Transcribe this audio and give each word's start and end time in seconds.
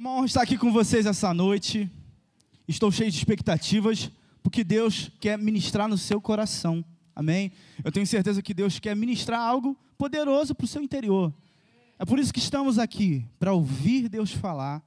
É 0.00 0.02
uma 0.02 0.12
honra 0.12 0.24
estar 0.24 0.40
aqui 0.40 0.56
com 0.56 0.72
vocês 0.72 1.04
essa 1.04 1.34
noite. 1.34 1.86
Estou 2.66 2.90
cheio 2.90 3.10
de 3.10 3.18
expectativas, 3.18 4.10
porque 4.42 4.64
Deus 4.64 5.10
quer 5.20 5.36
ministrar 5.36 5.86
no 5.88 5.98
seu 5.98 6.22
coração. 6.22 6.82
Amém? 7.14 7.52
Eu 7.84 7.92
tenho 7.92 8.06
certeza 8.06 8.40
que 8.40 8.54
Deus 8.54 8.78
quer 8.78 8.96
ministrar 8.96 9.38
algo 9.38 9.76
poderoso 9.98 10.54
para 10.54 10.64
o 10.64 10.66
seu 10.66 10.82
interior. 10.82 11.30
É 11.98 12.06
por 12.06 12.18
isso 12.18 12.32
que 12.32 12.38
estamos 12.38 12.78
aqui, 12.78 13.26
para 13.38 13.52
ouvir 13.52 14.08
Deus 14.08 14.32
falar, 14.32 14.82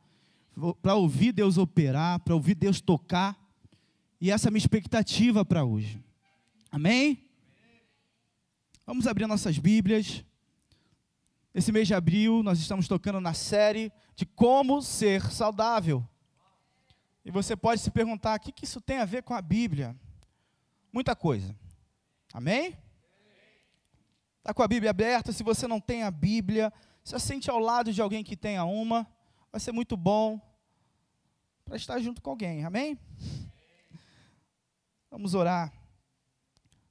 para 0.81 0.95
ouvir 0.95 1.31
Deus 1.31 1.59
operar, 1.59 2.19
para 2.21 2.33
ouvir 2.33 2.55
Deus 2.55 2.81
tocar. 2.81 3.37
E 4.19 4.31
essa 4.31 4.47
é 4.47 4.49
a 4.49 4.51
minha 4.51 4.57
expectativa 4.57 5.45
para 5.45 5.63
hoje. 5.63 6.01
Amém? 6.71 7.19
Vamos 8.83 9.05
abrir 9.05 9.27
nossas 9.27 9.59
Bíblias. 9.59 10.25
Esse 11.53 11.71
mês 11.71 11.87
de 11.87 11.93
abril, 11.93 12.41
nós 12.41 12.59
estamos 12.59 12.87
tocando 12.87 13.21
na 13.21 13.33
série 13.33 13.91
de 14.15 14.25
como 14.25 14.81
ser 14.81 15.31
saudável. 15.31 16.07
E 17.23 17.29
você 17.29 17.55
pode 17.55 17.81
se 17.81 17.91
perguntar: 17.91 18.37
o 18.37 18.41
que, 18.41 18.51
que 18.51 18.65
isso 18.65 18.81
tem 18.81 18.97
a 18.97 19.05
ver 19.05 19.21
com 19.23 19.33
a 19.33 19.41
Bíblia? 19.41 19.95
Muita 20.91 21.15
coisa. 21.15 21.55
Amém? 22.33 22.77
Está 24.39 24.53
com 24.53 24.63
a 24.63 24.67
Bíblia 24.67 24.89
aberta. 24.89 25.31
Se 25.31 25.43
você 25.43 25.67
não 25.67 25.79
tem 25.79 26.03
a 26.03 26.11
Bíblia, 26.11 26.73
se 27.03 27.17
sente 27.19 27.49
ao 27.49 27.59
lado 27.59 27.93
de 27.93 28.01
alguém 28.01 28.23
que 28.23 28.35
tenha 28.35 28.65
uma, 28.65 29.07
vai 29.51 29.61
ser 29.61 29.71
muito 29.71 29.95
bom 29.95 30.41
para 31.63 31.77
estar 31.77 31.99
junto 31.99 32.21
com 32.21 32.31
alguém. 32.31 32.65
Amém? 32.65 32.97
Vamos 35.09 35.33
orar. 35.35 35.71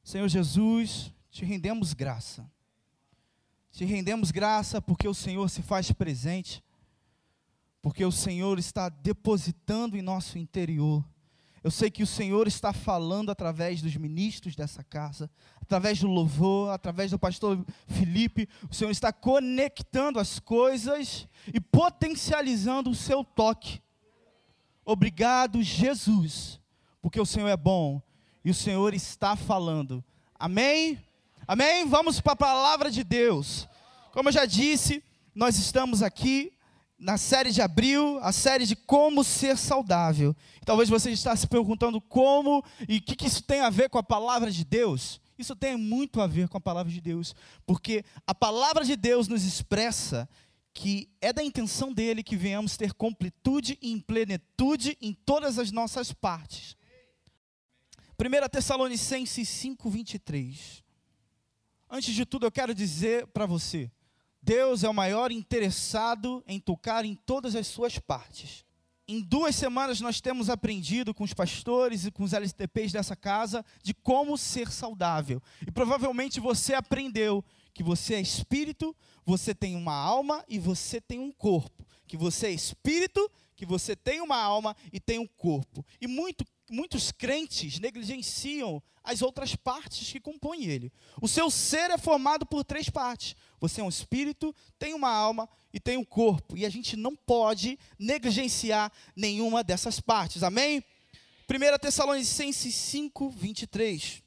Senhor 0.04 0.28
Jesus, 0.28 1.12
te 1.30 1.44
rendemos 1.44 1.92
graça. 1.92 2.48
Te 3.72 3.86
rendemos 3.86 4.30
graça 4.30 4.82
porque 4.82 5.08
o 5.08 5.14
Senhor 5.14 5.48
se 5.48 5.62
faz 5.62 5.90
presente, 5.90 6.62
porque 7.80 8.04
o 8.04 8.12
Senhor 8.12 8.58
está 8.58 8.90
depositando 8.90 9.96
em 9.96 10.02
nosso 10.02 10.36
interior. 10.38 11.02
Eu 11.64 11.70
sei 11.70 11.90
que 11.90 12.02
o 12.02 12.06
Senhor 12.06 12.46
está 12.46 12.72
falando 12.72 13.30
através 13.30 13.80
dos 13.80 13.96
ministros 13.96 14.54
dessa 14.54 14.84
casa, 14.84 15.30
através 15.60 16.00
do 16.00 16.06
louvor, 16.06 16.70
através 16.70 17.12
do 17.12 17.18
pastor 17.18 17.64
Felipe. 17.86 18.46
O 18.68 18.74
Senhor 18.74 18.90
está 18.90 19.10
conectando 19.10 20.18
as 20.18 20.38
coisas 20.38 21.26
e 21.46 21.58
potencializando 21.58 22.90
o 22.90 22.94
seu 22.94 23.24
toque. 23.24 23.80
Obrigado, 24.84 25.62
Jesus, 25.62 26.60
porque 27.00 27.20
o 27.20 27.26
Senhor 27.26 27.48
é 27.48 27.56
bom 27.56 28.02
e 28.44 28.50
o 28.50 28.54
Senhor 28.54 28.92
está 28.92 29.34
falando. 29.34 30.04
Amém? 30.34 30.98
Amém? 31.46 31.86
Vamos 31.88 32.20
para 32.20 32.32
a 32.32 32.36
palavra 32.36 32.90
de 32.90 33.02
Deus. 33.02 33.68
Como 34.12 34.28
eu 34.28 34.32
já 34.32 34.44
disse, 34.44 35.02
nós 35.34 35.56
estamos 35.56 36.02
aqui 36.02 36.52
na 36.98 37.16
série 37.16 37.50
de 37.50 37.62
abril, 37.62 38.18
a 38.20 38.30
série 38.30 38.66
de 38.66 38.76
como 38.76 39.24
ser 39.24 39.56
saudável. 39.56 40.36
Talvez 40.66 40.88
você 40.88 41.10
está 41.10 41.34
se 41.34 41.46
perguntando 41.46 41.98
como 41.98 42.62
e 42.86 42.98
o 42.98 43.02
que, 43.02 43.16
que 43.16 43.26
isso 43.26 43.42
tem 43.42 43.60
a 43.60 43.70
ver 43.70 43.88
com 43.88 43.96
a 43.96 44.02
palavra 44.02 44.50
de 44.50 44.64
Deus. 44.64 45.18
Isso 45.38 45.56
tem 45.56 45.78
muito 45.78 46.20
a 46.20 46.26
ver 46.26 46.46
com 46.46 46.58
a 46.58 46.60
palavra 46.60 46.92
de 46.92 47.00
Deus, 47.00 47.34
porque 47.66 48.04
a 48.26 48.34
palavra 48.34 48.84
de 48.84 48.96
Deus 48.96 49.28
nos 49.28 49.44
expressa 49.44 50.28
que 50.74 51.08
é 51.20 51.32
da 51.32 51.42
intenção 51.42 51.92
dele 51.92 52.22
que 52.22 52.36
venhamos 52.36 52.76
ter 52.76 52.92
completude 52.92 53.78
e 53.80 54.00
plenitude 54.02 54.96
em 55.00 55.14
todas 55.14 55.58
as 55.58 55.72
nossas 55.72 56.12
partes. 56.12 56.76
1 58.18 58.48
Tessalonicenses 58.50 59.48
5, 59.48 59.90
23. 59.90 60.84
Antes 61.90 62.14
de 62.14 62.26
tudo, 62.26 62.46
eu 62.46 62.52
quero 62.52 62.74
dizer 62.74 63.26
para 63.28 63.46
você: 63.46 63.90
Deus 64.42 64.82
é 64.82 64.88
o 64.88 64.94
maior 64.94 65.30
interessado 65.30 66.42
em 66.48 66.58
tocar 66.58 67.04
em 67.04 67.14
todas 67.14 67.54
as 67.54 67.68
suas 67.68 67.98
partes. 67.98 68.64
Em 69.06 69.20
duas 69.20 69.54
semanas 69.54 70.00
nós 70.00 70.20
temos 70.20 70.50
aprendido 70.50 71.14
com 71.14 71.22
os 71.22 71.32
pastores 71.32 72.04
e 72.04 72.10
com 72.10 72.24
os 72.24 72.32
LTPs 72.32 72.92
dessa 72.92 73.14
casa 73.14 73.64
de 73.82 73.94
como 73.94 74.36
ser 74.36 74.70
saudável. 74.70 75.40
E 75.66 75.70
provavelmente 75.70 76.40
você 76.40 76.74
aprendeu 76.74 77.44
que 77.72 77.82
você 77.82 78.14
é 78.14 78.20
espírito, 78.20 78.96
você 79.24 79.54
tem 79.54 79.76
uma 79.76 79.94
alma 79.94 80.44
e 80.48 80.58
você 80.58 81.00
tem 81.00 81.20
um 81.20 81.30
corpo. 81.30 81.86
Que 82.06 82.16
você 82.16 82.48
é 82.48 82.52
espírito, 82.52 83.30
que 83.54 83.64
você 83.64 83.94
tem 83.94 84.20
uma 84.20 84.36
alma 84.36 84.76
e 84.92 84.98
tem 84.98 85.18
um 85.18 85.26
corpo. 85.26 85.84
E 86.00 86.06
muito 86.06 86.44
muitos 86.72 87.12
crentes 87.12 87.78
negligenciam 87.78 88.82
as 89.04 89.20
outras 89.20 89.54
partes 89.54 90.10
que 90.10 90.20
compõem 90.20 90.64
ele. 90.64 90.92
O 91.20 91.28
seu 91.28 91.50
ser 91.50 91.90
é 91.90 91.98
formado 91.98 92.46
por 92.46 92.64
três 92.64 92.88
partes. 92.88 93.36
Você 93.60 93.80
é 93.80 93.84
um 93.84 93.88
espírito, 93.88 94.54
tem 94.78 94.94
uma 94.94 95.10
alma 95.10 95.48
e 95.72 95.78
tem 95.78 95.96
um 95.96 96.04
corpo. 96.04 96.56
E 96.56 96.64
a 96.64 96.70
gente 96.70 96.96
não 96.96 97.14
pode 97.14 97.78
negligenciar 97.98 98.90
nenhuma 99.14 99.62
dessas 99.62 100.00
partes. 100.00 100.42
Amém? 100.42 100.82
1 101.48 101.78
Tessalonicenses 101.78 102.74
5, 102.74 103.30
23. 103.30 104.22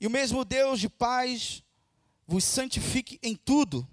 E 0.00 0.06
o 0.06 0.10
mesmo 0.10 0.44
Deus 0.44 0.80
de 0.80 0.88
paz 0.88 1.62
vos 2.26 2.44
santifique 2.44 3.18
em 3.22 3.34
tudo, 3.34 3.86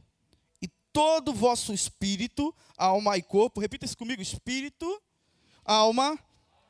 e 0.61 0.67
todo 0.93 1.29
o 1.29 1.33
vosso 1.33 1.73
espírito, 1.73 2.53
alma 2.77 3.17
e 3.17 3.21
corpo, 3.21 3.59
repita 3.59 3.85
isso 3.85 3.97
comigo: 3.97 4.21
espírito, 4.21 5.01
alma 5.63 6.19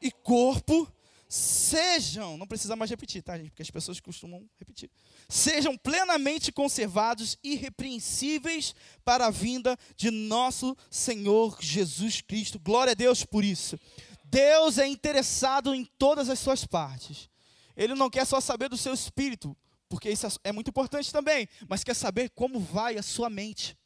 e 0.02 0.12
corpo 0.12 0.92
sejam, 1.32 2.38
não 2.38 2.46
precisa 2.46 2.76
mais 2.76 2.90
repetir, 2.90 3.24
tá, 3.24 3.38
gente? 3.38 3.52
Porque 3.52 3.62
as 3.62 3.72
pessoas 3.72 4.02
costumam 4.02 4.46
repetir. 4.60 4.90
Sejam 5.30 5.78
plenamente 5.78 6.52
conservados, 6.52 7.38
irrepreensíveis 7.42 8.76
para 9.06 9.28
a 9.28 9.32
vinda 9.32 9.78
de 9.96 10.12
nosso 10.12 10.76
Senhor 10.90 11.58
Jesus 11.62 12.20
Cristo. 12.20 12.60
Glória 12.60 12.92
a 12.92 12.96
Deus 12.96 13.24
por 13.24 13.46
isso. 13.46 13.80
Deus 14.26 14.78
é 14.78 14.86
interessado 14.86 15.74
em 15.74 15.86
todas 15.98 16.30
as 16.30 16.38
suas 16.38 16.66
partes. 16.66 17.30
Ele 17.78 17.96
não 17.96 18.10
quer 18.10 18.26
só 18.26 18.42
saber 18.42 18.68
do 18.68 18.76
seu 18.76 18.94
espírito, 18.94 19.56
porque 19.88 20.10
isso 20.10 20.28
é 20.44 20.52
muito 20.52 20.70
importante 20.70 21.14
também, 21.14 21.48
mas 21.70 21.82
quer 21.82 21.94
saber 21.94 22.30
como 22.32 22.60
vai 22.60 22.98
a 22.98 23.02
sua 23.02 23.30
mente. 23.30 23.78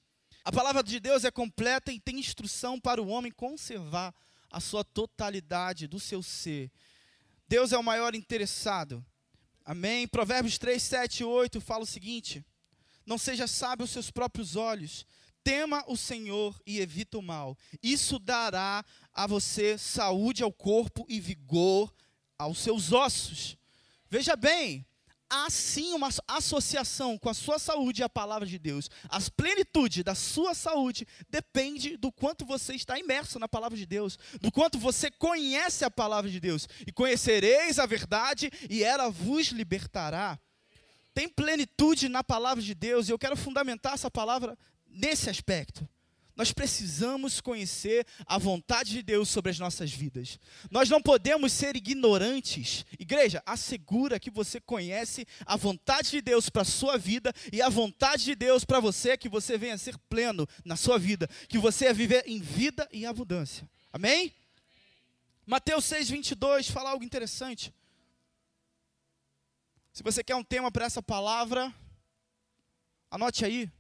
A 0.44 0.52
palavra 0.52 0.84
de 0.84 1.00
Deus 1.00 1.24
é 1.24 1.30
completa 1.30 1.92
e 1.92 2.00
tem 2.00 2.20
instrução 2.20 2.80
para 2.80 3.02
o 3.02 3.08
homem 3.08 3.32
conservar 3.32 4.14
a 4.56 4.62
sua 4.62 4.86
totalidade 4.86 5.86
do 5.86 6.00
seu 6.00 6.24
ser. 6.24 6.72
Deus 7.46 7.74
é 7.74 7.78
o 7.78 7.84
maior 7.84 8.16
interessado. 8.16 9.06
Amém? 9.66 10.08
Provérbios 10.08 10.58
3, 10.58 10.82
7 10.82 11.20
e 11.20 11.24
8 11.26 11.60
fala 11.60 11.84
o 11.84 11.86
seguinte: 11.86 12.42
Não 13.06 13.18
seja 13.18 13.48
sábio 13.48 13.84
aos 13.84 13.92
seus 13.92 14.10
próprios 14.10 14.56
olhos, 14.56 15.06
tema 15.44 15.84
o 15.90 15.98
Senhor 15.98 16.58
e 16.66 16.80
evita 16.80 17.18
o 17.18 17.22
mal. 17.22 17.58
Isso 17.84 18.18
dará 18.18 18.86
a 19.14 19.28
você 19.28 19.78
saúde 19.78 20.42
ao 20.42 20.54
corpo 20.54 21.06
e 21.10 21.20
vigor 21.20 21.94
aos 22.40 22.60
seus 22.60 22.94
ossos. 22.94 23.58
Veja 24.10 24.38
bem, 24.38 24.86
há 25.36 25.50
sim 25.50 25.94
uma 25.94 26.10
associação 26.28 27.18
com 27.18 27.30
a 27.30 27.34
sua 27.34 27.60
saúde 27.60 28.02
e 28.02 28.04
a 28.04 28.10
palavra 28.10 28.48
de 28.48 28.58
Deus. 28.58 28.90
A 29.10 29.20
plenitude 29.36 30.04
da 30.04 30.16
sua 30.16 30.54
saúde 30.54 31.06
depende 31.30 31.98
do 31.98 32.12
quanto 32.12 32.46
você 32.46 32.74
está 32.74 32.98
imerso 32.98 33.38
na 33.38 33.48
palavra 33.48 33.78
de 33.78 33.86
Deus, 33.86 34.18
do 34.40 34.52
quanto 34.52 34.80
você 34.80 35.12
conhece 35.12 35.84
a 35.84 35.92
palavra 35.92 36.30
de 36.30 36.40
Deus. 36.40 36.68
E 36.88 36.92
conhecereis 36.92 37.80
a 37.80 37.86
verdade, 37.86 38.50
e 38.70 38.84
ela 38.84 39.10
vos 39.10 39.48
libertará. 39.48 40.40
Tem 41.14 41.28
plenitude 41.28 42.08
na 42.08 42.24
palavra 42.24 42.64
de 42.64 42.74
Deus, 42.74 43.08
e 43.08 43.12
eu 43.12 43.20
quero 43.20 43.36
fundamentar 43.36 43.94
essa 43.94 44.10
palavra 44.10 44.58
nesse 44.88 45.30
aspecto. 45.30 45.88
Nós 46.36 46.52
precisamos 46.52 47.40
conhecer 47.40 48.06
a 48.26 48.38
vontade 48.38 48.92
de 48.92 49.02
Deus 49.02 49.30
sobre 49.30 49.52
as 49.52 49.58
nossas 49.58 49.92
vidas. 49.92 50.38
Nós 50.70 50.90
não 50.90 51.02
podemos 51.02 51.54
ser 51.54 51.78
ignorantes. 51.78 52.86
Igreja, 53.00 53.42
assegura 53.46 54.20
que 54.20 54.30
você 54.30 54.60
conhece 54.60 55.26
a 55.46 55.56
vontade 55.56 56.12
de 56.12 56.22
Deus 56.22 56.50
para 56.50 56.64
a 56.64 56.66
sua 56.66 56.98
vida 56.98 57.34
e 57.54 57.62
a 57.62 57.70
vontade 57.70 58.26
de 58.26 58.36
Deus 58.36 58.66
para 58.66 58.82
você 58.82 59.12
é 59.12 59.18
que 59.18 59.30
você 59.30 59.58
venha 59.58 59.76
a 59.76 59.78
ser 59.78 59.98
pleno 60.10 60.46
na 60.66 60.76
sua 60.76 61.00
vida, 61.00 61.26
que 61.48 61.58
você 61.58 61.94
viver 61.94 62.24
em 62.28 62.42
vida 62.42 62.88
e 62.92 63.06
abundância. 63.06 63.70
Amém? 63.94 64.34
Mateus 65.46 65.86
6, 65.86 66.10
22 66.10 66.70
fala 66.70 66.90
algo 66.90 67.06
interessante. 67.06 67.74
Se 69.94 70.04
você 70.04 70.22
quer 70.22 70.36
um 70.36 70.44
tema 70.44 70.70
para 70.70 70.86
essa 70.86 71.02
palavra, 71.02 71.74
anote 73.10 73.46
aí. 73.46 73.72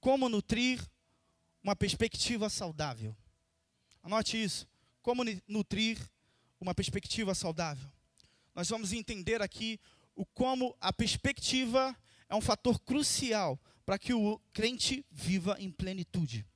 Como 0.00 0.28
nutrir 0.28 0.86
uma 1.64 1.74
perspectiva 1.74 2.50
saudável. 2.50 3.16
Anote 4.02 4.40
isso. 4.40 4.68
Como 5.02 5.24
nutrir 5.48 5.98
uma 6.60 6.74
perspectiva 6.74 7.34
saudável. 7.34 7.90
Nós 8.54 8.68
vamos 8.68 8.92
entender 8.92 9.40
aqui 9.40 9.80
o 10.14 10.26
como 10.26 10.76
a 10.78 10.92
perspectiva 10.92 11.96
é 12.28 12.34
um 12.34 12.40
fator 12.40 12.78
crucial 12.80 13.58
para 13.84 13.98
que 13.98 14.12
o 14.12 14.38
crente 14.52 15.04
viva 15.10 15.56
em 15.58 15.70
plenitude. 15.70 16.46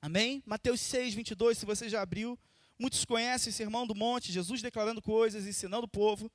Amém? 0.00 0.42
Mateus 0.46 0.80
6, 0.82 1.14
22, 1.14 1.58
se 1.58 1.66
você 1.66 1.88
já 1.88 2.02
abriu. 2.02 2.38
Muitos 2.78 3.04
conhecem 3.06 3.50
o 3.50 3.54
Sermão 3.54 3.86
do 3.86 3.94
Monte, 3.94 4.30
Jesus 4.30 4.60
declarando 4.60 5.00
coisas, 5.00 5.46
ensinando 5.46 5.86
o 5.86 5.88
povo. 5.88 6.30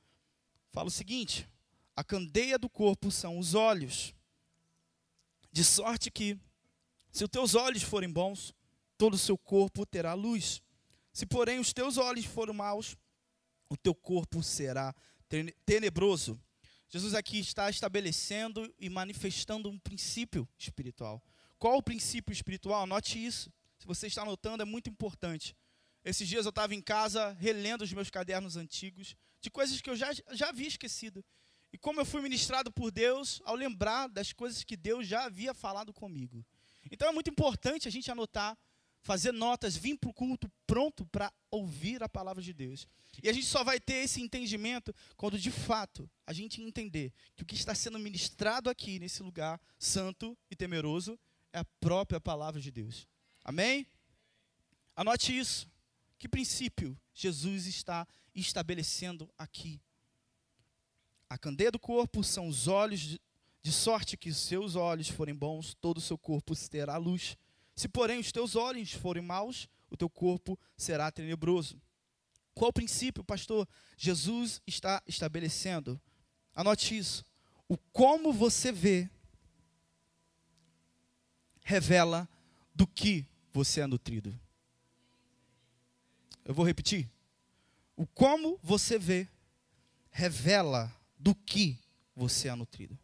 Fala 0.72 0.88
o 0.88 0.92
seguinte: 0.92 1.48
a 1.96 2.04
candeia 2.04 2.58
do 2.58 2.70
corpo 2.70 3.12
são 3.12 3.38
os 3.38 3.54
olhos. 3.54 4.14
De 5.52 5.64
sorte 5.64 6.10
que 6.10 6.38
se 7.12 7.24
os 7.24 7.30
teus 7.30 7.56
olhos 7.56 7.84
forem 7.84 8.10
bons, 8.10 8.54
todo 8.98 9.16
o 9.16 9.18
seu 9.18 9.38
corpo 9.38 9.86
terá 9.86 10.14
luz. 10.14 10.62
Se, 11.12 11.26
porém, 11.26 11.60
os 11.60 11.74
teus 11.74 11.98
olhos 11.98 12.26
forem 12.26 12.56
maus, 12.56 12.96
o 13.70 13.76
teu 13.76 13.94
corpo 13.94 14.42
será 14.42 14.96
tenebroso. 15.66 16.40
Jesus 16.90 17.14
aqui 17.14 17.40
está 17.40 17.70
estabelecendo 17.70 18.74
e 18.78 18.90
manifestando 18.90 19.70
um 19.70 19.80
princípio 19.80 20.48
espiritual. 20.58 21.24
Qual 21.58 21.78
o 21.78 21.84
princípio 21.84 22.34
espiritual? 22.34 22.86
Note 22.86 23.24
isso. 23.24 23.52
Se 23.78 23.86
você 23.88 24.08
está 24.08 24.24
anotando, 24.24 24.64
é 24.64 24.66
muito 24.66 24.90
importante. 24.90 25.56
Esses 26.04 26.28
dias 26.28 26.46
eu 26.46 26.50
estava 26.50 26.74
em 26.74 26.82
casa 26.82 27.32
relendo 27.40 27.84
os 27.84 27.94
meus 27.94 28.10
cadernos 28.10 28.58
antigos, 28.58 29.16
de 29.40 29.50
coisas 29.50 29.80
que 29.80 29.90
eu 29.90 29.96
já, 29.96 30.12
já 30.32 30.50
havia 30.50 30.68
esquecido. 30.68 31.24
E 31.72 31.78
como 31.78 32.02
eu 32.02 32.06
fui 32.06 32.22
ministrado 32.22 32.72
por 32.72 32.92
Deus 32.92 33.42
ao 33.46 33.56
lembrar 33.56 34.08
das 34.08 34.34
coisas 34.34 34.64
que 34.64 34.76
Deus 34.76 35.08
já 35.08 35.26
havia 35.26 35.54
falado 35.54 35.94
comigo. 35.94 36.46
Então 36.92 37.08
é 37.08 37.12
muito 37.12 37.30
importante 37.30 37.88
a 37.88 37.92
gente 37.92 38.12
anotar, 38.12 38.58
fazer 39.02 39.32
notas, 39.32 39.76
vir 39.76 39.98
para 39.98 40.10
o 40.10 40.14
culto 40.14 40.52
pronto 40.68 41.06
para 41.06 41.34
ouvir 41.50 42.04
a 42.04 42.10
palavra 42.10 42.44
de 42.44 42.54
Deus. 42.54 42.88
E 43.24 43.30
a 43.30 43.34
gente 43.34 43.46
só 43.46 43.64
vai 43.64 43.80
ter 43.80 44.04
esse 44.04 44.22
entendimento 44.22 44.94
quando 45.18 45.40
de 45.40 45.50
fato 45.50 46.10
a 46.28 46.34
gente 46.34 46.62
entender 46.62 47.12
que 47.36 47.44
o 47.44 47.46
que 47.46 47.56
está 47.56 47.74
sendo 47.74 47.98
ministrado 47.98 48.70
aqui 48.70 49.00
nesse 49.00 49.24
lugar 49.24 49.60
santo 49.80 50.38
e 50.50 50.56
temeroso 50.56 51.18
é 51.52 51.60
a 51.60 51.66
própria 51.80 52.20
palavra 52.20 52.62
de 52.62 52.70
Deus. 52.70 53.08
Amém? 53.44 53.88
Anote 54.96 55.38
isso. 55.38 55.70
Que 56.20 56.28
princípio 56.28 56.98
Jesus 57.14 57.66
está 57.66 58.08
estabelecendo 58.36 59.30
aqui? 59.38 59.82
A 61.28 61.38
candeia 61.38 61.72
do 61.72 61.80
corpo 61.80 62.24
são 62.24 62.48
os 62.48 62.68
olhos, 62.68 63.18
de, 63.62 63.72
sorte 63.72 64.18
que 64.18 64.30
os 64.30 64.38
seus 64.38 64.76
olhos 64.76 65.10
forem 65.10 65.36
bons, 65.36 65.74
todo 65.76 65.98
o 65.98 66.02
seu 66.02 66.18
corpo 66.18 66.56
terá 66.70 66.98
luz. 66.98 67.38
Se, 67.76 67.88
porém, 67.88 68.20
os 68.20 68.32
teus 68.32 68.56
olhos 68.56 68.92
forem 68.92 69.24
maus, 69.24 69.68
o 69.90 69.98
teu 69.98 70.10
corpo 70.10 70.58
será 70.76 71.12
tenebroso. 71.12 71.80
Qual 72.54 72.70
o 72.70 72.74
princípio, 72.74 73.24
pastor? 73.24 73.68
Jesus 73.98 74.62
está 74.68 75.02
estabelecendo. 75.08 76.00
Anote 76.54 76.98
isso. 76.98 77.26
O 77.68 77.78
como 77.78 78.34
você 78.34 78.72
vê 78.72 79.10
revela 81.64 82.28
do 82.76 82.86
que 82.86 83.26
você 83.54 83.82
é 83.82 83.88
nutrido. 83.88 84.38
Eu 86.44 86.54
vou 86.54 86.66
repetir. 86.66 87.10
O 87.96 88.06
como 88.06 88.60
você 88.62 88.98
vê 88.98 89.28
revela 90.10 90.94
do 91.18 91.34
que 91.34 91.80
você 92.16 92.48
é 92.48 92.56
nutrido. 92.56 92.98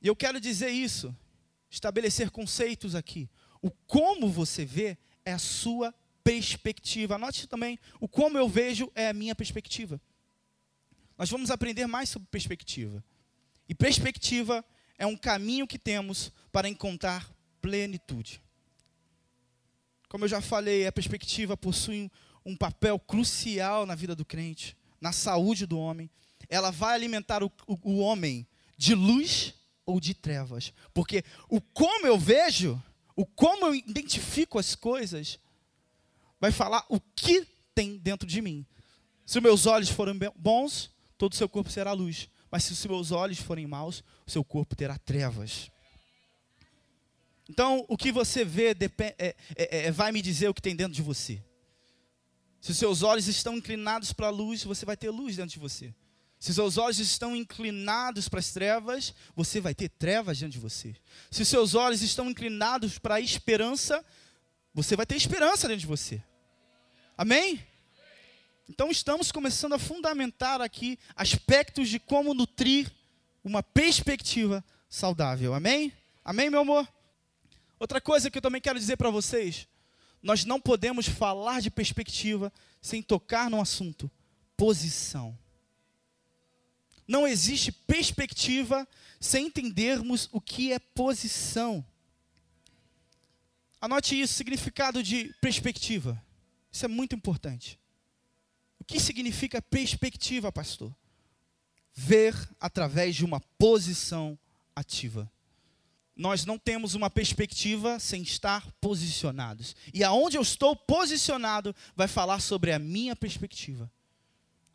E 0.00 0.06
eu 0.06 0.16
quero 0.16 0.40
dizer 0.40 0.70
isso, 0.70 1.14
estabelecer 1.70 2.30
conceitos 2.30 2.94
aqui. 2.94 3.28
O 3.60 3.70
como 3.70 4.30
você 4.30 4.64
vê 4.64 4.96
é 5.24 5.32
a 5.32 5.38
sua 5.38 5.94
perspectiva. 6.22 7.16
Anote 7.16 7.46
também, 7.46 7.78
o 8.00 8.08
como 8.08 8.38
eu 8.38 8.48
vejo 8.48 8.90
é 8.94 9.08
a 9.08 9.14
minha 9.14 9.34
perspectiva. 9.34 10.00
Nós 11.16 11.30
vamos 11.30 11.50
aprender 11.50 11.86
mais 11.86 12.08
sobre 12.08 12.28
perspectiva. 12.30 13.02
E 13.68 13.74
perspectiva 13.74 14.64
é 14.96 15.06
um 15.06 15.16
caminho 15.16 15.66
que 15.66 15.78
temos 15.78 16.32
para 16.52 16.68
encontrar 16.68 17.30
plenitude. 17.60 18.40
Como 20.08 20.24
eu 20.24 20.28
já 20.28 20.40
falei, 20.40 20.86
a 20.86 20.92
perspectiva 20.92 21.56
possui 21.56 22.10
um 22.44 22.56
papel 22.56 22.98
crucial 22.98 23.84
na 23.84 23.94
vida 23.94 24.14
do 24.14 24.24
crente, 24.24 24.76
na 25.00 25.12
saúde 25.12 25.66
do 25.66 25.78
homem. 25.78 26.08
Ela 26.48 26.70
vai 26.70 26.94
alimentar 26.94 27.42
o, 27.42 27.52
o, 27.66 27.78
o 27.82 27.98
homem 27.98 28.46
de 28.76 28.94
luz 28.94 29.54
ou 29.88 29.98
de 29.98 30.12
trevas. 30.12 30.70
Porque 30.92 31.24
o 31.48 31.62
como 31.62 32.06
eu 32.06 32.18
vejo, 32.18 32.80
o 33.16 33.24
como 33.24 33.66
eu 33.66 33.74
identifico 33.74 34.58
as 34.58 34.74
coisas, 34.74 35.40
vai 36.38 36.52
falar 36.52 36.84
o 36.90 37.00
que 37.00 37.48
tem 37.74 37.96
dentro 37.96 38.28
de 38.28 38.42
mim. 38.42 38.66
Se 39.24 39.40
meus 39.40 39.64
olhos 39.64 39.88
forem 39.88 40.14
bons, 40.36 40.90
todo 41.16 41.32
o 41.32 41.36
seu 41.36 41.48
corpo 41.48 41.70
será 41.70 41.92
luz. 41.92 42.28
Mas 42.50 42.64
se 42.64 42.72
os 42.72 42.78
seus 42.78 43.12
olhos 43.12 43.38
forem 43.38 43.66
maus, 43.66 44.04
o 44.26 44.30
seu 44.30 44.44
corpo 44.44 44.76
terá 44.76 44.98
trevas. 44.98 45.70
Então, 47.48 47.86
o 47.88 47.96
que 47.96 48.12
você 48.12 48.44
vê 48.44 48.76
é, 49.18 49.34
é, 49.56 49.86
é, 49.86 49.90
vai 49.90 50.12
me 50.12 50.20
dizer 50.20 50.48
o 50.48 50.54
que 50.54 50.60
tem 50.60 50.76
dentro 50.76 50.92
de 50.92 51.00
você. 51.00 51.42
Se 52.60 52.72
os 52.72 52.76
seus 52.76 53.02
olhos 53.02 53.26
estão 53.26 53.56
inclinados 53.56 54.12
para 54.12 54.26
a 54.26 54.30
luz, 54.30 54.64
você 54.64 54.84
vai 54.84 54.98
ter 54.98 55.08
luz 55.08 55.36
dentro 55.36 55.52
de 55.52 55.58
você. 55.58 55.94
Se 56.38 56.54
seus 56.54 56.76
olhos 56.78 56.98
estão 56.98 57.34
inclinados 57.34 58.28
para 58.28 58.38
as 58.38 58.52
trevas, 58.52 59.12
você 59.34 59.60
vai 59.60 59.74
ter 59.74 59.88
trevas 59.88 60.38
dentro 60.38 60.52
de 60.52 60.58
você. 60.58 60.94
Se 61.30 61.44
seus 61.44 61.74
olhos 61.74 62.00
estão 62.00 62.30
inclinados 62.30 62.98
para 62.98 63.16
a 63.16 63.20
esperança, 63.20 64.04
você 64.72 64.94
vai 64.94 65.04
ter 65.04 65.16
esperança 65.16 65.66
dentro 65.66 65.80
de 65.80 65.86
você. 65.86 66.22
Amém? 67.16 67.66
Então 68.68 68.90
estamos 68.90 69.32
começando 69.32 69.72
a 69.72 69.78
fundamentar 69.78 70.60
aqui 70.60 70.98
aspectos 71.16 71.88
de 71.88 71.98
como 71.98 72.34
nutrir 72.34 72.88
uma 73.42 73.62
perspectiva 73.62 74.64
saudável. 74.88 75.54
Amém? 75.54 75.92
Amém, 76.24 76.50
meu 76.50 76.60
amor? 76.60 76.86
Outra 77.80 78.00
coisa 78.00 78.30
que 78.30 78.38
eu 78.38 78.42
também 78.42 78.60
quero 78.60 78.78
dizer 78.78 78.96
para 78.96 79.10
vocês: 79.10 79.66
nós 80.22 80.44
não 80.44 80.60
podemos 80.60 81.06
falar 81.06 81.60
de 81.60 81.70
perspectiva 81.70 82.52
sem 82.80 83.02
tocar 83.02 83.50
no 83.50 83.60
assunto 83.60 84.10
posição. 84.56 85.36
Não 87.08 87.26
existe 87.26 87.72
perspectiva 87.72 88.86
sem 89.18 89.46
entendermos 89.46 90.28
o 90.30 90.40
que 90.40 90.72
é 90.72 90.78
posição. 90.78 91.84
Anote 93.80 94.20
isso, 94.20 94.34
significado 94.34 95.02
de 95.02 95.34
perspectiva. 95.40 96.22
Isso 96.70 96.84
é 96.84 96.88
muito 96.88 97.16
importante. 97.16 97.80
O 98.78 98.84
que 98.84 99.00
significa 99.00 99.60
perspectiva, 99.62 100.52
pastor? 100.52 100.94
Ver 101.94 102.34
através 102.60 103.16
de 103.16 103.24
uma 103.24 103.40
posição 103.40 104.38
ativa 104.76 105.30
nós 106.18 106.44
não 106.44 106.58
temos 106.58 106.94
uma 106.94 107.08
perspectiva 107.08 108.00
sem 108.00 108.22
estar 108.22 108.68
posicionados. 108.80 109.76
E 109.94 110.02
aonde 110.02 110.36
eu 110.36 110.42
estou 110.42 110.74
posicionado 110.74 111.74
vai 111.94 112.08
falar 112.08 112.40
sobre 112.40 112.72
a 112.72 112.78
minha 112.78 113.14
perspectiva. 113.14 113.88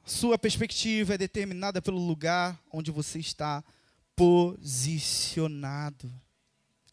Sua 0.05 0.37
perspectiva 0.37 1.13
é 1.13 1.17
determinada 1.17 1.81
pelo 1.81 1.97
lugar 1.97 2.59
onde 2.71 2.91
você 2.91 3.19
está 3.19 3.63
posicionado. 4.15 6.11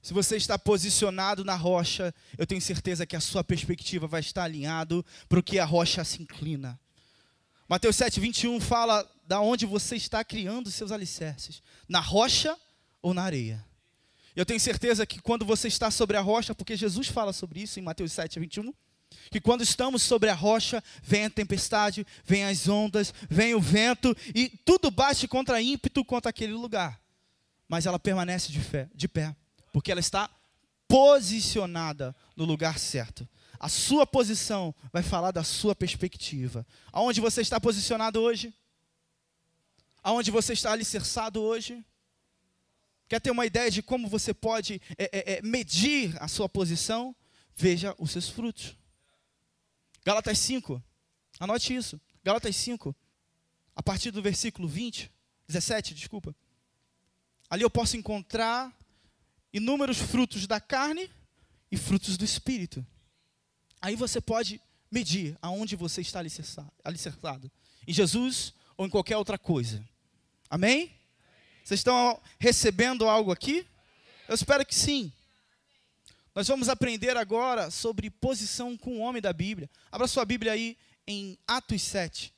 Se 0.03 0.15
você 0.15 0.37
está 0.37 0.59
posicionado 0.59 1.45
na 1.45 1.55
rocha, 1.57 2.15
eu 2.39 2.47
tenho 2.47 2.63
certeza 2.63 3.05
que 3.05 3.17
a 3.17 3.21
sua 3.21 3.45
perspectiva 3.45 4.07
vai 4.07 4.21
estar 4.21 4.45
alinhado 4.45 5.05
para 5.29 5.41
o 5.41 5.43
que 5.43 5.59
a 5.59 5.65
rocha 5.65 6.05
se 6.05 6.23
inclina. 6.23 6.79
Mateus 7.69 7.97
7, 7.97 8.19
21 8.19 8.61
fala 8.61 9.09
da 9.27 9.41
onde 9.41 9.67
você 9.67 9.97
está 9.97 10.25
criando 10.25 10.71
seus 10.71 10.91
alicerces: 10.91 11.63
na 11.89 12.01
rocha 12.01 12.57
ou 13.03 13.13
na 13.13 13.23
areia. 13.23 13.65
Eu 14.35 14.47
tenho 14.47 14.61
certeza 14.61 15.05
que 15.05 15.21
quando 15.21 15.45
você 15.45 15.69
está 15.69 15.91
sobre 15.91 16.17
a 16.17 16.21
rocha, 16.21 16.55
porque 16.55 16.77
Jesus 16.77 17.09
fala 17.09 17.33
sobre 17.33 17.61
isso 17.61 17.79
em 17.79 17.83
Mateus 17.83 18.13
7, 18.13 18.39
21, 18.41 18.73
que 19.31 19.41
quando 19.41 19.63
estamos 19.63 20.03
sobre 20.03 20.29
a 20.29 20.35
rocha, 20.35 20.83
vem 21.03 21.25
a 21.25 21.31
tempestade, 21.31 22.07
vem 22.25 22.45
as 22.45 22.69
ondas, 22.69 23.15
vem 23.29 23.55
o 23.55 23.61
vento 23.61 24.17
e 24.35 24.49
tudo 24.49 24.91
bate 24.91 25.29
contra 25.29 25.63
ímpeto 25.63 26.05
contra 26.05 26.31
aquele 26.31 26.53
lugar. 26.53 27.01
Mas 27.69 27.87
ela 27.87 27.99
permanece 27.99 28.51
de, 28.51 28.61
fé, 28.61 28.91
de 28.95 29.07
pé, 29.07 29.35
porque 29.73 29.93
ela 29.93 30.01
está 30.01 30.29
posicionada 30.89 32.15
no 32.35 32.45
lugar 32.45 32.79
certo. 32.79 33.29
A 33.59 33.69
sua 33.69 34.07
posição 34.07 34.75
vai 34.93 35.03
falar 35.03 35.31
da 35.31 35.45
sua 35.45 35.75
perspectiva. 35.75 36.67
Aonde 36.91 37.21
você 37.21 37.41
está 37.41 37.61
posicionado 37.61 38.21
hoje? 38.21 38.53
Aonde 40.03 40.31
você 40.31 40.55
está 40.55 40.73
alicerçado 40.73 41.41
hoje? 41.41 41.85
Quer 43.07 43.21
ter 43.21 43.31
uma 43.31 43.45
ideia 43.45 43.71
de 43.71 43.83
como 43.83 44.09
você 44.09 44.33
pode 44.33 44.81
é, 44.97 45.05
é, 45.13 45.33
é, 45.35 45.43
medir 45.43 46.17
a 46.21 46.27
sua 46.27 46.49
posição? 46.49 47.15
Veja 47.55 47.95
os 47.99 48.11
seus 48.11 48.29
frutos. 48.29 48.80
Gálatas 50.05 50.39
5, 50.39 50.83
anote 51.39 51.75
isso. 51.75 52.01
Gálatas 52.25 52.57
5, 52.57 52.95
a 53.75 53.83
partir 53.83 54.11
do 54.11 54.23
versículo 54.23 54.69
20, 54.69 55.11
17, 55.47 55.95
desculpa. 55.95 56.35
Ali 57.49 57.63
eu 57.63 57.71
posso 57.71 57.97
encontrar 57.97 58.73
inúmeros 59.53 59.99
frutos 59.99 60.47
da 60.47 60.61
carne 60.61 61.11
e 61.71 61.77
frutos 61.77 62.17
do 62.17 62.25
espírito. 62.25 62.85
Aí 63.81 63.97
você 63.97 64.21
pode 64.21 64.61
medir 64.91 65.37
aonde 65.41 65.77
você 65.77 66.01
está 66.01 66.21
alicerçado. 66.85 67.51
Em 67.87 67.93
Jesus 67.93 68.55
ou 68.77 68.87
em 68.87 68.91
qualquer 68.91 69.17
outra 69.17 69.39
coisa. 69.39 69.85
Amém? 70.49 70.93
Vocês 71.65 71.81
estão 71.81 72.21
recebendo 72.39 73.09
algo 73.09 73.31
aqui? 73.33 73.67
Eu 74.29 74.35
espero 74.35 74.65
que 74.65 74.75
sim. 74.75 75.13
Nós 76.41 76.49
vamos 76.49 76.71
aprender 76.71 77.19
agora 77.19 77.71
sobre 77.71 78.09
posição 78.09 78.75
com 78.75 78.97
o 78.97 79.01
homem 79.01 79.21
da 79.21 79.31
Bíblia. 79.31 79.69
Abra 79.93 80.09
sua 80.09 80.25
Bíblia 80.25 80.53
aí 80.53 80.75
em 81.07 81.39
Atos 81.47 81.83
7. 81.83 82.35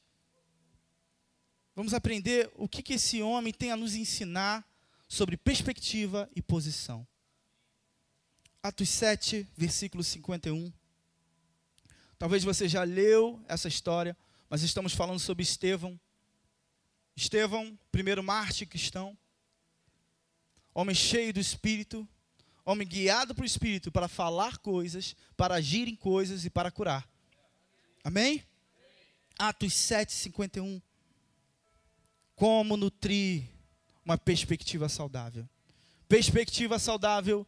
Vamos 1.73 1.95
aprender 1.95 2.51
o 2.57 2.69
que, 2.69 2.83
que 2.83 2.95
esse 2.95 3.23
homem 3.23 3.53
tem 3.53 3.71
a 3.71 3.77
nos 3.77 3.95
ensinar 3.95 4.69
sobre 5.07 5.37
perspectiva 5.37 6.29
e 6.35 6.43
posição. 6.43 7.07
Atos 8.61 8.89
7, 8.89 9.47
versículo 9.57 10.03
51. 10.03 10.73
Talvez 12.19 12.43
você 12.43 12.69
já 12.69 12.83
leu 12.83 13.41
essa 13.47 13.69
história, 13.69 14.17
mas 14.51 14.65
estamos 14.65 14.95
falando 14.95 15.21
sobre 15.21 15.45
Estevão. 15.45 15.97
Estevão, 17.15 17.79
primeiro 17.93 18.21
mártir 18.21 18.67
cristão, 18.67 19.17
homem 20.75 20.93
cheio 20.93 21.33
do 21.33 21.39
Espírito, 21.39 22.09
homem 22.65 22.87
guiado 22.87 23.35
pelo 23.35 23.47
Espírito 23.47 23.91
para 23.91 24.09
falar 24.09 24.59
coisas, 24.59 25.17
para 25.37 25.57
agir 25.57 25.89
em 25.89 25.97
coisas 25.97 26.45
e 26.45 26.51
para 26.51 26.71
curar. 26.71 27.09
Amém? 28.05 28.45
Atos 29.39 29.75
7, 29.75 30.13
51. 30.13 30.81
Como 32.35 32.77
nutrir 32.77 33.45
uma 34.05 34.19
perspectiva 34.19 34.89
saudável? 34.89 35.49
Perspectiva 36.09 36.79
saudável 36.79 37.47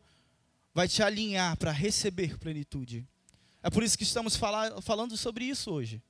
vai 0.72 0.88
te 0.88 1.02
alinhar 1.02 1.56
para 1.56 1.70
receber 1.70 2.38
plenitude. 2.38 3.06
É 3.62 3.70
por 3.70 3.82
isso 3.82 3.96
que 3.96 4.04
estamos 4.04 4.36
falando 4.36 5.16
sobre 5.16 5.44
isso 5.44 5.70
hoje. 5.70 6.02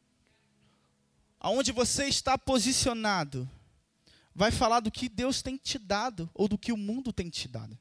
Aonde 1.38 1.72
você 1.72 2.06
está 2.06 2.38
posicionado, 2.38 3.48
vai 4.34 4.50
falar 4.50 4.80
do 4.80 4.90
que 4.90 5.08
Deus 5.08 5.42
tem 5.42 5.56
te 5.56 5.78
dado 5.78 6.28
ou 6.34 6.48
do 6.48 6.58
que 6.58 6.72
o 6.72 6.76
mundo 6.76 7.12
tem 7.12 7.28
te 7.28 7.46
dado. 7.46 7.78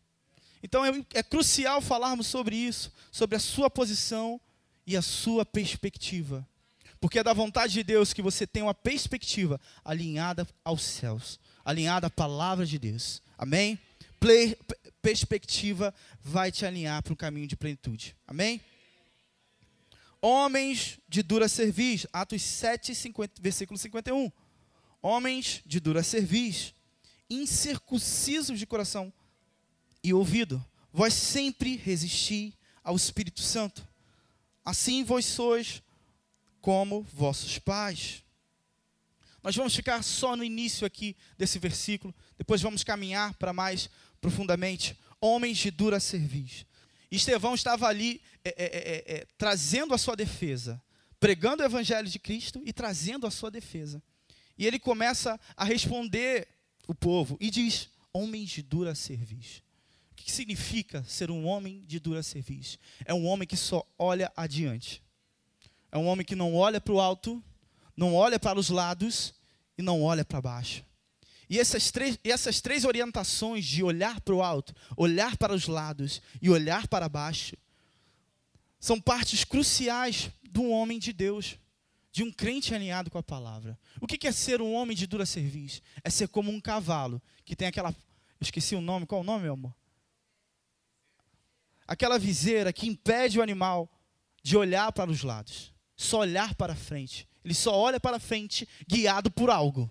Então 0.64 0.86
é, 0.86 1.06
é 1.14 1.22
crucial 1.22 1.82
falarmos 1.82 2.26
sobre 2.26 2.56
isso, 2.56 2.92
sobre 3.12 3.36
a 3.36 3.40
sua 3.40 3.70
posição 3.70 4.40
e 4.88 4.96
a 4.96 5.02
sua 5.02 5.46
perspectiva. 5.46 6.48
Porque 7.02 7.20
é 7.20 7.24
da 7.24 7.34
vontade 7.34 7.74
de 7.74 7.84
Deus 7.84 8.14
que 8.14 8.22
você 8.22 8.48
tenha 8.48 8.66
uma 8.66 8.74
perspectiva 8.74 9.60
alinhada 9.84 10.48
aos 10.64 10.82
céus, 10.82 11.38
alinhada 11.66 12.08
à 12.08 12.10
palavra 12.10 12.66
de 12.66 12.80
Deus. 12.80 13.22
Amém? 13.38 13.78
Play, 14.22 14.58
perspectiva 15.02 15.94
vai 16.24 16.50
te 16.50 16.66
alinhar 16.66 17.04
para 17.04 17.12
um 17.12 17.18
caminho 17.18 17.46
de 17.46 17.58
plenitude. 17.58 18.16
Amém? 18.26 18.62
Homens 20.22 20.98
de 21.10 21.22
dura 21.22 21.50
cerviz, 21.50 22.08
Atos 22.14 22.42
7, 22.42 22.96
50, 22.96 23.42
versículo 23.42 23.78
51. 23.78 24.32
Homens 25.02 25.62
de 25.66 25.82
dura 25.82 26.02
cerviz, 26.02 26.74
incircuncisos 27.30 28.58
de 28.58 28.66
coração 28.66 29.12
e 30.04 30.14
ouvido, 30.14 30.64
vós 30.92 31.14
sempre 31.14 31.78
resisti 31.78 32.54
ao 32.84 32.96
Espírito 32.96 33.42
Santo. 33.42 33.88
Assim 34.66 35.04
vós 35.04 35.26
sois 35.26 35.82
como 36.62 37.04
vossos 37.14 37.58
pais. 37.60 38.24
Nós 39.42 39.56
vamos 39.56 39.76
ficar 39.76 40.04
só 40.04 40.36
no 40.36 40.44
início 40.44 40.86
aqui 40.88 41.16
desse 41.38 41.60
versículo, 41.60 42.14
depois 42.38 42.62
vamos 42.62 42.84
caminhar 42.84 43.34
para 43.36 43.54
mais 43.54 43.90
profundamente. 44.22 44.98
Homens 45.20 45.58
de 45.58 45.72
dura 45.72 46.00
cerviz. 46.00 46.66
Estevão 47.12 47.54
estava 47.54 47.88
ali 47.88 48.22
é 48.44 48.50
é, 48.50 48.54
é, 48.64 48.66
é, 48.66 49.18
é, 49.20 49.28
trazendo 49.38 49.94
a 49.94 49.98
sua 49.98 50.16
defesa, 50.16 50.82
pregando 51.20 51.64
o 51.64 51.66
evangelho 51.66 52.10
de 52.10 52.20
Cristo 52.20 52.62
e 52.66 52.74
trazendo 52.74 53.26
a 53.26 53.32
sua 53.32 53.50
defesa. 53.50 54.02
E 54.58 54.68
ele 54.68 54.80
começa 54.80 55.40
a 55.56 55.64
responder 55.64 56.48
o 56.88 56.94
povo 56.94 57.38
e 57.40 57.50
diz: 57.50 57.90
Homens 58.12 58.50
de 58.50 58.62
dura 58.62 58.96
cerviz. 58.96 59.62
Que 60.24 60.32
significa 60.32 61.04
ser 61.04 61.30
um 61.30 61.46
homem 61.46 61.82
de 61.86 62.00
dura 62.00 62.24
cerviz? 62.24 62.80
É 63.04 63.14
um 63.14 63.26
homem 63.26 63.46
que 63.46 63.58
só 63.58 63.86
olha 64.00 64.32
adiante. 64.38 65.04
É 65.92 65.98
um 65.98 66.08
homem 66.08 66.26
que 66.26 66.34
não 66.34 66.56
olha 66.56 66.80
para 66.80 66.94
o 66.94 67.02
alto, 67.02 67.44
não 67.96 68.16
olha 68.16 68.40
para 68.40 68.58
os 68.58 68.70
lados 68.70 69.34
e 69.78 69.82
não 69.82 70.02
olha 70.02 70.24
para 70.24 70.42
baixo. 70.42 70.82
E 71.50 71.60
essas 71.60 71.92
três, 71.92 72.18
essas 72.24 72.62
três 72.62 72.86
orientações 72.86 73.66
de 73.66 73.84
olhar 73.84 74.22
para 74.22 74.34
o 74.34 74.42
alto, 74.42 74.74
olhar 74.96 75.36
para 75.36 75.54
os 75.54 75.68
lados 75.68 76.22
e 76.42 76.50
olhar 76.50 76.88
para 76.88 77.10
baixo, 77.10 77.58
são 78.80 79.02
partes 79.02 79.44
cruciais 79.44 80.32
do 80.42 80.70
homem 80.70 81.00
de 81.00 81.12
Deus, 81.12 81.58
de 82.14 82.24
um 82.24 82.32
crente 82.32 82.74
alinhado 82.74 83.12
com 83.12 83.18
a 83.18 83.24
palavra. 83.24 83.78
O 84.00 84.08
que 84.08 84.26
é 84.26 84.32
ser 84.32 84.62
um 84.62 84.74
homem 84.74 84.96
de 84.96 85.06
dura 85.06 85.26
serviço? 85.26 85.82
É 86.02 86.10
ser 86.10 86.30
como 86.30 86.50
um 86.50 86.62
cavalo, 86.62 87.22
que 87.44 87.58
tem 87.58 87.68
aquela. 87.68 87.94
Esqueci 88.40 88.74
o 88.74 88.80
nome, 88.82 89.06
qual 89.06 89.20
o 89.20 89.24
nome, 89.26 89.44
meu 89.44 89.54
amor? 89.54 89.83
Aquela 91.88 92.18
viseira 92.18 92.72
que 92.72 92.88
impede 92.88 93.40
o 93.40 93.44
animal 93.44 93.90
de 94.42 94.58
olhar 94.58 94.92
para 94.92 95.10
os 95.10 95.24
lados, 95.24 95.74
só 95.96 96.20
olhar 96.20 96.54
para 96.56 96.76
frente. 96.76 97.28
Ele 97.44 97.54
só 97.54 97.76
olha 97.76 98.00
para 98.00 98.20
frente, 98.20 98.68
guiado 98.88 99.30
por 99.30 99.50
algo. 99.50 99.90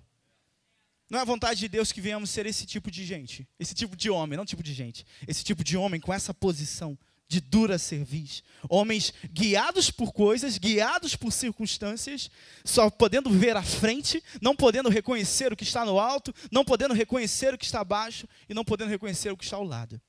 Não 1.08 1.18
é 1.18 1.22
a 1.22 1.26
vontade 1.26 1.61
de 1.61 1.68
Deus 1.68 1.92
que 1.92 2.00
venhamos 2.00 2.30
ser 2.30 2.46
esse 2.46 2.64
tipo 2.64 2.90
de 2.90 3.04
gente, 3.04 3.46
esse 3.58 3.75
tipo 3.75 3.94
de 3.94 4.08
homem, 4.08 4.37
não 4.37 4.46
tipo 4.46 4.62
de 4.62 4.72
gente, 4.72 5.04
esse 5.28 5.44
tipo 5.44 5.62
de 5.62 5.76
homem 5.76 6.00
com 6.00 6.12
essa 6.12 6.32
posição 6.32 6.99
de 7.28 7.40
dura 7.40 7.78
serviço. 7.78 8.42
Homens 8.68 9.12
guiados 9.30 9.90
por 9.90 10.12
coisas, 10.12 10.58
guiados 10.58 11.16
por 11.16 11.32
circunstâncias, 11.32 12.30
só 12.64 12.90
podendo 12.90 13.30
ver 13.30 13.56
à 13.56 13.62
frente, 13.62 14.22
não 14.40 14.54
podendo 14.54 14.88
reconhecer 14.88 15.52
o 15.52 15.56
que 15.56 15.64
está 15.64 15.84
no 15.84 15.99
alto, 15.99 16.34
não 16.50 16.64
podendo 16.64 16.94
reconhecer 16.94 17.52
o 17.54 17.58
que 17.58 17.64
está 17.64 17.80
abaixo 17.80 18.28
e 18.49 18.54
não 18.54 18.64
podendo 18.64 18.90
reconhecer 18.90 19.30
o 19.30 19.37
que 19.37 19.44
está 19.44 19.56
ao 19.56 19.64
lado. 19.64 20.00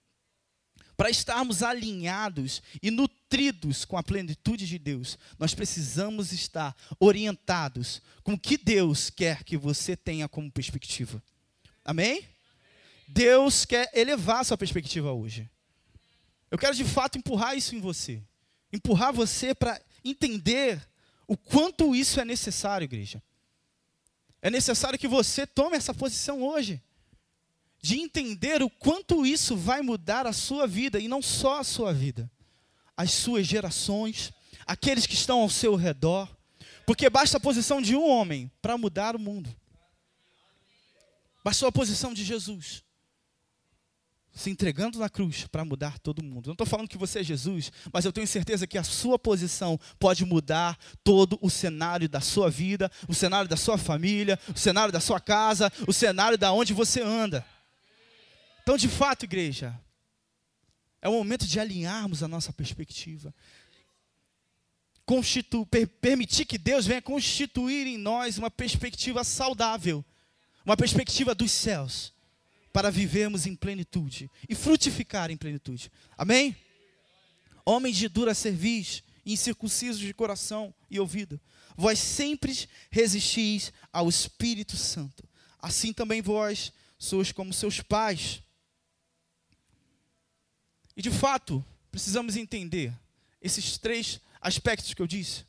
Para 1.03 1.11
estarmos 1.11 1.61
alinhados 1.61 2.63
e 2.81 2.89
nutridos 2.89 3.83
com 3.83 3.97
a 3.97 4.01
plenitude 4.01 4.65
de 4.65 4.79
Deus, 4.79 5.19
nós 5.37 5.53
precisamos 5.53 6.31
estar 6.31 6.73
orientados 6.97 8.01
com 8.23 8.35
o 8.35 8.39
que 8.39 8.57
Deus 8.57 9.09
quer 9.09 9.43
que 9.43 9.57
você 9.57 9.97
tenha 9.97 10.29
como 10.29 10.49
perspectiva. 10.49 11.21
Amém? 11.83 12.25
Deus 13.05 13.65
quer 13.65 13.91
elevar 13.93 14.45
sua 14.45 14.57
perspectiva 14.57 15.11
hoje. 15.11 15.49
Eu 16.49 16.57
quero 16.57 16.73
de 16.73 16.85
fato 16.85 17.17
empurrar 17.17 17.57
isso 17.57 17.75
em 17.75 17.81
você. 17.81 18.23
Empurrar 18.71 19.11
você 19.11 19.53
para 19.53 19.81
entender 20.05 20.81
o 21.27 21.35
quanto 21.35 21.93
isso 21.93 22.21
é 22.21 22.23
necessário, 22.23 22.85
igreja. 22.85 23.21
É 24.41 24.49
necessário 24.49 24.97
que 24.97 25.09
você 25.09 25.45
tome 25.45 25.75
essa 25.75 25.93
posição 25.93 26.41
hoje 26.41 26.81
de 27.83 27.99
entender 27.99 28.63
o 28.63 28.69
quanto 28.69 29.25
isso 29.25 29.57
vai 29.57 29.81
mudar 29.81 30.25
a 30.25 30.31
sua 30.31 30.65
vida 30.65 31.01
e 31.01 31.09
não 31.09 31.21
só 31.21 31.59
a 31.59 31.65
sua 31.65 31.93
vida, 31.93 32.31
as 32.95 33.11
suas 33.11 33.45
gerações, 33.45 34.31
aqueles 34.65 35.05
que 35.05 35.15
estão 35.15 35.41
ao 35.41 35.49
seu 35.49 35.75
redor, 35.75 36.33
porque 36.85 37.09
basta 37.09 37.35
a 37.35 37.41
posição 37.41 37.81
de 37.81 37.93
um 37.93 38.09
homem 38.09 38.49
para 38.61 38.77
mudar 38.77 39.17
o 39.17 39.19
mundo. 39.19 39.53
Bastou 41.43 41.67
a 41.67 41.73
posição 41.73 42.13
de 42.13 42.23
Jesus 42.23 42.81
se 44.33 44.49
entregando 44.49 44.97
na 44.97 45.09
cruz 45.09 45.45
para 45.45 45.63
mudar 45.63 45.99
todo 45.99 46.23
mundo. 46.23 46.47
Não 46.47 46.53
estou 46.53 46.65
falando 46.65 46.87
que 46.87 46.97
você 46.97 47.19
é 47.19 47.23
Jesus, 47.23 47.71
mas 47.91 48.03
eu 48.03 48.11
tenho 48.11 48.25
certeza 48.25 48.65
que 48.65 48.77
a 48.77 48.83
sua 48.83 49.19
posição 49.19 49.79
pode 49.99 50.25
mudar 50.25 50.77
todo 51.03 51.37
o 51.41 51.49
cenário 51.49 52.09
da 52.09 52.19
sua 52.19 52.49
vida, 52.49 52.89
o 53.07 53.13
cenário 53.13 53.47
da 53.47 53.55
sua 53.55 53.77
família, 53.77 54.39
o 54.53 54.57
cenário 54.57 54.91
da 54.91 54.99
sua 54.99 55.19
casa, 55.19 55.71
o 55.87 55.93
cenário 55.93 56.37
da 56.37 56.51
onde 56.51 56.73
você 56.73 57.01
anda. 57.01 57.45
Então, 58.63 58.77
de 58.77 58.87
fato, 58.87 59.25
igreja, 59.25 59.77
é 61.01 61.09
o 61.09 61.13
momento 61.13 61.45
de 61.45 61.59
alinharmos 61.59 62.23
a 62.23 62.29
nossa 62.29 62.53
perspectiva. 62.53 63.35
Constitu 65.05 65.65
per 65.65 65.85
permitir 65.85 66.45
que 66.45 66.57
Deus 66.57 66.85
venha 66.85 67.01
constituir 67.01 67.85
em 67.85 67.97
nós 67.97 68.37
uma 68.37 68.49
perspectiva 68.49 69.21
saudável, 69.25 70.03
uma 70.65 70.77
perspectiva 70.77 71.35
dos 71.35 71.51
céus, 71.51 72.13
para 72.71 72.89
vivermos 72.89 73.45
em 73.45 73.53
plenitude 73.53 74.31
e 74.47 74.55
frutificar 74.55 75.29
em 75.29 75.35
plenitude. 75.35 75.91
Amém? 76.17 76.55
Homens 77.65 77.97
de 77.97 78.07
dura 78.07 78.33
cerviz, 78.33 79.03
incircuncisos 79.25 79.99
de 79.99 80.13
coração 80.13 80.73
e 80.89 81.01
ouvido, 81.01 81.39
vós 81.75 81.99
sempre 81.99 82.57
resistis 82.89 83.73
ao 83.91 84.07
Espírito 84.07 84.77
Santo. 84.77 85.27
Assim 85.59 85.91
também 85.91 86.21
vós 86.21 86.71
sois 86.97 87.33
como 87.33 87.53
seus 87.53 87.81
pais. 87.81 88.41
E 90.95 91.01
de 91.01 91.09
fato, 91.09 91.63
precisamos 91.91 92.35
entender 92.35 92.93
esses 93.41 93.77
três 93.77 94.19
aspectos 94.41 94.93
que 94.93 95.01
eu 95.01 95.07
disse: 95.07 95.45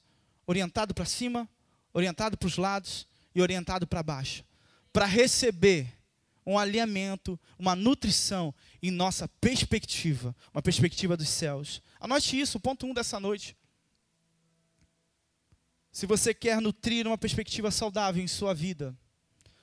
orientado 0.46 0.94
para 0.94 1.04
cima, 1.04 1.48
orientado 1.92 2.36
para 2.36 2.46
os 2.46 2.56
lados 2.56 3.06
e 3.34 3.40
orientado 3.40 3.86
para 3.86 4.02
baixo, 4.02 4.44
para 4.92 5.06
receber 5.06 5.92
um 6.46 6.58
alinhamento, 6.58 7.40
uma 7.58 7.74
nutrição 7.74 8.54
em 8.82 8.90
nossa 8.90 9.26
perspectiva, 9.26 10.36
uma 10.52 10.62
perspectiva 10.62 11.16
dos 11.16 11.28
céus. 11.28 11.80
Anote 11.98 12.38
isso, 12.38 12.60
ponto 12.60 12.86
um 12.86 12.92
dessa 12.92 13.18
noite. 13.18 13.56
Se 15.90 16.06
você 16.06 16.34
quer 16.34 16.60
nutrir 16.60 17.06
uma 17.06 17.16
perspectiva 17.16 17.70
saudável 17.70 18.22
em 18.22 18.28
sua 18.28 18.52
vida, 18.52 18.94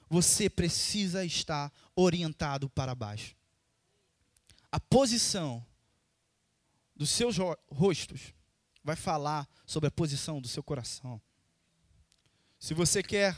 você 0.10 0.50
precisa 0.50 1.24
estar 1.24 1.72
orientado 1.96 2.70
para 2.70 2.96
baixo. 2.96 3.36
A 4.72 4.80
posição 4.80 5.64
dos 7.02 7.10
seus 7.10 7.36
rostos 7.68 8.32
vai 8.84 8.96
falar 8.96 9.50
sobre 9.66 9.88
a 9.88 9.92
posição 9.92 10.40
do 10.40 10.48
seu 10.48 10.62
coração. 10.62 11.20
Se 12.60 12.76
você 12.76 13.02
quer 13.02 13.36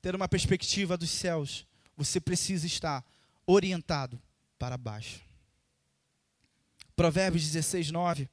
ter 0.00 0.14
uma 0.14 0.28
perspectiva 0.28 0.96
dos 0.96 1.10
céus, 1.10 1.66
você 1.96 2.20
precisa 2.20 2.68
estar 2.68 3.04
orientado 3.44 4.22
para 4.56 4.78
baixo. 4.78 5.20
Provérbios 6.94 7.42
16, 7.50 7.90
9. 7.90 8.30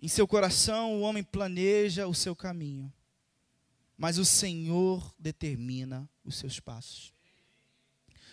Em 0.00 0.08
seu 0.08 0.26
coração 0.26 0.94
o 0.94 1.00
homem 1.02 1.22
planeja 1.22 2.08
o 2.08 2.14
seu 2.14 2.34
caminho, 2.34 2.90
mas 3.94 4.16
o 4.16 4.24
Senhor 4.24 5.14
determina 5.18 6.08
os 6.24 6.36
seus 6.36 6.58
passos. 6.58 7.12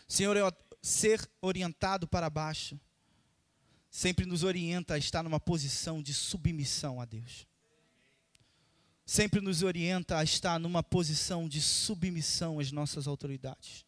Senhor, 0.07 0.37
ser 0.81 1.29
orientado 1.41 2.07
para 2.07 2.29
baixo 2.29 2.79
sempre 3.95 4.25
nos 4.25 4.43
orienta 4.43 4.95
a 4.95 4.97
estar 4.97 5.23
numa 5.23 5.39
posição 5.39 6.03
de 6.03 6.13
submissão 6.13 6.99
a 6.99 7.05
Deus. 7.05 7.47
Sempre 9.05 9.39
nos 9.39 9.63
orienta 9.63 10.17
a 10.17 10.23
estar 10.23 10.59
numa 10.59 10.83
posição 10.83 11.47
de 11.47 11.61
submissão 11.61 12.59
às 12.59 12.73
nossas 12.73 13.07
autoridades. 13.07 13.85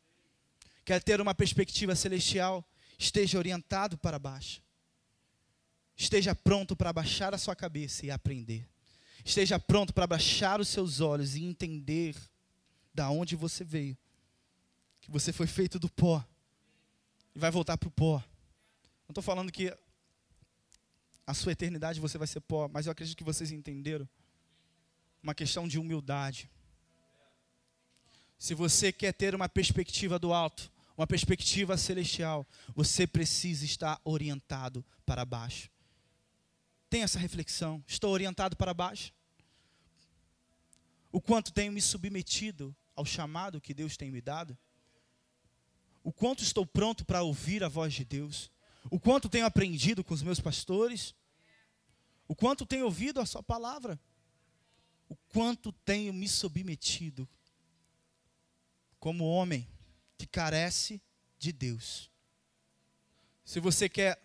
Quer 0.85 1.03
ter 1.03 1.19
uma 1.19 1.35
perspectiva 1.35 1.93
celestial? 1.93 2.65
Esteja 2.97 3.37
orientado 3.37 3.97
para 3.97 4.17
baixo. 4.17 4.63
Esteja 5.93 6.33
pronto 6.33 6.73
para 6.73 6.93
baixar 6.93 7.33
a 7.33 7.37
sua 7.37 7.53
cabeça 7.53 8.05
e 8.05 8.09
aprender. 8.09 8.65
Esteja 9.25 9.59
pronto 9.59 9.93
para 9.93 10.07
baixar 10.07 10.61
os 10.61 10.69
seus 10.69 11.01
olhos 11.01 11.35
e 11.35 11.43
entender 11.43 12.15
da 12.93 13.09
onde 13.09 13.35
você 13.35 13.61
veio. 13.61 13.97
Que 15.01 15.11
você 15.11 15.33
foi 15.33 15.47
feito 15.47 15.77
do 15.77 15.89
pó 15.89 16.25
e 17.35 17.39
vai 17.39 17.51
voltar 17.51 17.77
para 17.77 17.89
o 17.89 17.91
pó. 17.91 18.23
Não 19.05 19.11
estou 19.11 19.21
falando 19.21 19.51
que 19.51 19.77
a 21.27 21.34
sua 21.34 21.51
eternidade 21.51 22.00
você 22.00 22.17
vai 22.17 22.25
ser 22.25 22.39
pó, 22.39 22.69
mas 22.69 22.86
eu 22.86 22.91
acredito 22.91 23.17
que 23.17 23.24
vocês 23.24 23.51
entenderam. 23.51 24.07
Uma 25.22 25.36
questão 25.36 25.67
de 25.67 25.77
humildade. 25.77 26.50
Se 28.39 28.53
você 28.53 28.93
quer 28.93 29.12
ter 29.12 29.36
uma 29.36 29.50
perspectiva 29.50 30.17
do 30.17 30.31
alto, 30.31 30.72
uma 30.98 31.05
perspectiva 31.05 31.75
celestial, 31.75 32.48
você 32.74 33.05
precisa 33.05 33.65
estar 33.65 34.00
orientado 34.05 34.86
para 35.05 35.25
baixo. 35.25 35.69
Tenha 36.89 37.03
essa 37.03 37.19
reflexão. 37.19 37.84
Estou 37.86 38.13
orientado 38.13 38.55
para 38.55 38.74
baixo? 38.74 39.12
O 41.12 41.19
quanto 41.19 41.51
tenho 41.51 41.74
me 41.74 41.81
submetido 41.81 42.74
ao 42.96 43.05
chamado 43.05 43.60
que 43.60 43.74
Deus 43.74 43.98
tem 43.98 44.10
me 44.12 44.22
dado? 44.22 44.57
O 46.03 46.13
quanto 46.13 46.41
estou 46.41 46.65
pronto 46.65 47.03
para 47.03 47.22
ouvir 47.22 47.65
a 47.65 47.67
voz 47.67 47.93
de 47.93 48.05
Deus? 48.05 48.50
O 48.89 49.00
quanto 49.00 49.29
tenho 49.29 49.46
aprendido 49.46 50.03
com 50.03 50.13
os 50.13 50.24
meus 50.24 50.39
pastores, 50.39 51.13
o 52.27 52.36
quanto 52.36 52.65
tenho 52.65 52.86
ouvido 52.86 53.20
a 53.20 53.25
Sua 53.25 53.41
palavra, 53.44 54.00
o 55.10 55.15
quanto 55.29 55.72
tenho 55.72 56.13
me 56.13 56.27
submetido 56.27 57.27
como 59.00 59.25
homem 59.25 59.67
que 60.17 60.27
carece 60.27 61.01
de 61.38 61.51
Deus. 61.51 62.10
Se 63.46 63.60
você 63.60 63.88
quer 63.88 64.22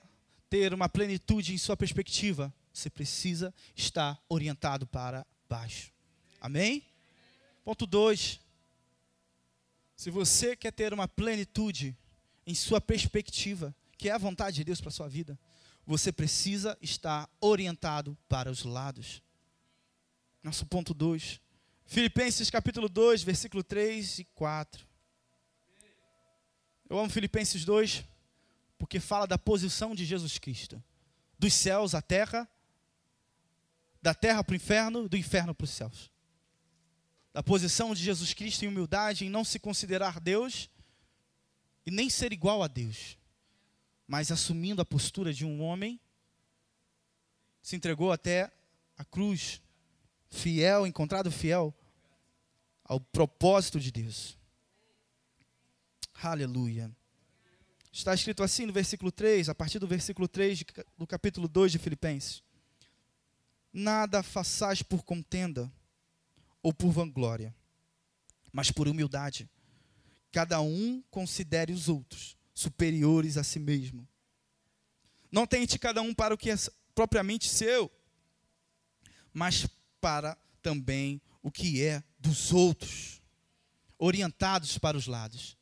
ter 0.51 0.75
uma 0.75 0.89
plenitude 0.89 1.55
em 1.55 1.59
sua 1.59 1.77
perspectiva, 1.77 2.53
você 2.73 2.91
precisa 2.91 3.55
estar 3.77 4.21
orientado 4.29 4.87
para 4.87 5.27
baixo. 5.49 5.93
Amém? 6.41 6.85
Ponto 7.65 7.87
2. 7.87 8.41
Se 9.97 10.11
você 10.11 10.57
quer 10.57 10.73
ter 10.73 10.93
uma 10.93 11.07
plenitude 11.07 11.97
em 12.45 12.55
sua 12.55 12.81
perspectiva, 12.81 13.75
que 14.03 14.09
é 14.09 14.13
a 14.13 14.19
vontade 14.19 14.57
de 14.57 14.65
Deus 14.65 14.81
para 14.81 14.89
a 14.89 14.93
sua 14.93 15.09
vida, 15.09 15.39
você 15.87 16.11
precisa 16.11 16.77
estar 16.83 17.31
orientado 17.41 18.19
para 18.29 18.51
os 18.51 18.65
lados. 18.65 19.23
Nosso 20.43 20.67
ponto 20.67 20.93
2. 20.93 21.41
Filipenses 21.87 22.51
capítulo 22.51 22.89
2, 22.89 23.23
versículo 23.23 23.63
3 23.63 24.19
e 24.19 24.25
4. 24.35 24.85
Eu 26.91 26.99
amo 26.99 27.11
Filipenses 27.11 27.65
2 27.65 28.03
porque 28.77 28.99
fala 28.99 29.25
da 29.25 29.39
posição 29.39 29.95
de 29.95 30.05
Jesus 30.05 30.37
Cristo. 30.37 30.83
Dos 31.39 31.55
céus 31.55 31.95
à 31.95 32.03
terra, 32.03 32.51
da 34.03 34.13
terra 34.13 34.43
para 34.43 34.55
o 34.55 34.57
inferno, 34.57 35.09
do 35.09 35.17
inferno 35.17 35.55
para 35.55 35.65
os 35.65 35.71
céus. 35.71 36.11
Da 37.33 37.41
posição 37.41 37.95
de 37.95 38.03
Jesus 38.03 38.35
Cristo 38.35 38.65
em 38.65 38.69
humildade, 38.69 39.25
em 39.25 39.31
não 39.31 39.45
se 39.45 39.61
considerar 39.61 40.19
Deus 40.19 40.69
e 41.87 41.91
nem 41.93 42.11
ser 42.11 42.33
igual 42.33 42.65
a 42.65 42.67
Deus 42.67 43.22
mas 44.13 44.31
assumindo 44.31 44.83
a 44.83 44.85
postura 44.85 45.33
de 45.33 45.43
um 45.43 45.63
homem, 45.63 45.99
se 47.63 47.77
entregou 47.77 48.13
até 48.13 48.53
a 48.95 49.07
cruz, 49.07 49.63
fiel, 50.29 50.87
encontrado 50.87 51.31
fiel 51.31 51.75
ao 52.85 53.01
propósito 53.01 53.81
de 53.81 53.91
Deus. 53.91 54.37
Aleluia. 56.23 56.95
Está 57.91 58.13
escrito 58.13 58.43
assim 58.43 58.67
no 58.67 58.73
versículo 58.75 59.11
3, 59.11 59.49
a 59.49 59.55
partir 59.55 59.79
do 59.79 59.87
versículo 59.87 60.29
3 60.29 60.63
do 60.99 61.07
capítulo 61.07 61.49
2 61.49 61.73
de 61.73 61.79
Filipenses: 61.79 62.43
Nada 63.73 64.23
façais 64.23 64.83
por 64.83 65.03
contenda 65.05 65.73
ou 66.63 66.71
por 66.75 66.91
vanglória, 66.91 67.55
mas 68.53 68.71
por 68.71 68.89
humildade. 68.89 69.49
Cada 70.31 70.61
um 70.61 71.03
considere 71.11 71.73
os 71.73 71.89
outros 71.89 72.37
superiores 72.55 73.37
a 73.37 73.45
si 73.45 73.59
mesmo. 73.59 74.07
Não 75.31 75.47
tente 75.47 75.79
cada 75.79 76.03
um 76.03 76.13
para 76.13 76.35
o 76.35 76.39
que 76.39 76.51
é 76.51 76.57
propriamente 76.95 77.49
seu, 77.49 77.91
mas 79.33 79.67
para 80.01 80.37
também 80.61 81.21
o 81.43 81.51
que 81.51 81.83
é 81.83 82.03
dos 82.19 82.53
outros, 82.53 83.21
orientados 83.99 84.79
para 84.79 84.97
os 84.97 85.07
lados. 85.07 85.57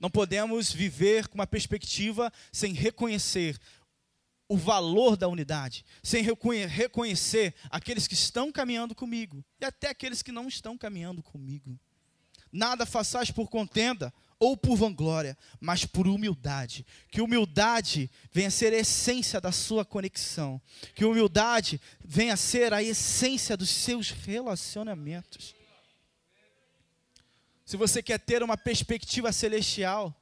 Não 0.00 0.10
podemos 0.10 0.72
viver 0.72 1.28
com 1.28 1.34
uma 1.36 1.46
perspectiva 1.46 2.32
sem 2.50 2.72
reconhecer 2.72 3.60
o 4.48 4.56
valor 4.56 5.16
da 5.16 5.28
unidade, 5.28 5.84
sem 6.02 6.22
reconhecer 6.22 7.54
aqueles 7.70 8.06
que 8.06 8.14
estão 8.14 8.50
caminhando 8.50 8.94
comigo 8.94 9.44
e 9.60 9.64
até 9.64 9.88
aqueles 9.88 10.20
que 10.20 10.32
não 10.32 10.48
estão 10.48 10.76
caminhando 10.76 11.22
comigo. 11.22 11.78
Nada 12.50 12.84
façais 12.84 13.30
por 13.30 13.48
contenda 13.48 14.12
ou 14.42 14.56
por 14.56 14.74
vanglória, 14.74 15.38
mas 15.60 15.86
por 15.86 16.08
humildade. 16.08 16.84
Que 17.12 17.20
humildade 17.20 18.10
venha 18.32 18.48
a 18.48 18.50
ser 18.50 18.72
a 18.72 18.78
essência 18.78 19.40
da 19.40 19.52
sua 19.52 19.84
conexão. 19.84 20.60
Que 20.96 21.04
humildade 21.04 21.80
venha 22.04 22.34
a 22.34 22.36
ser 22.36 22.74
a 22.74 22.82
essência 22.82 23.56
dos 23.56 23.70
seus 23.70 24.10
relacionamentos. 24.10 25.54
Se 27.64 27.76
você 27.76 28.02
quer 28.02 28.18
ter 28.18 28.42
uma 28.42 28.56
perspectiva 28.56 29.30
celestial, 29.30 30.12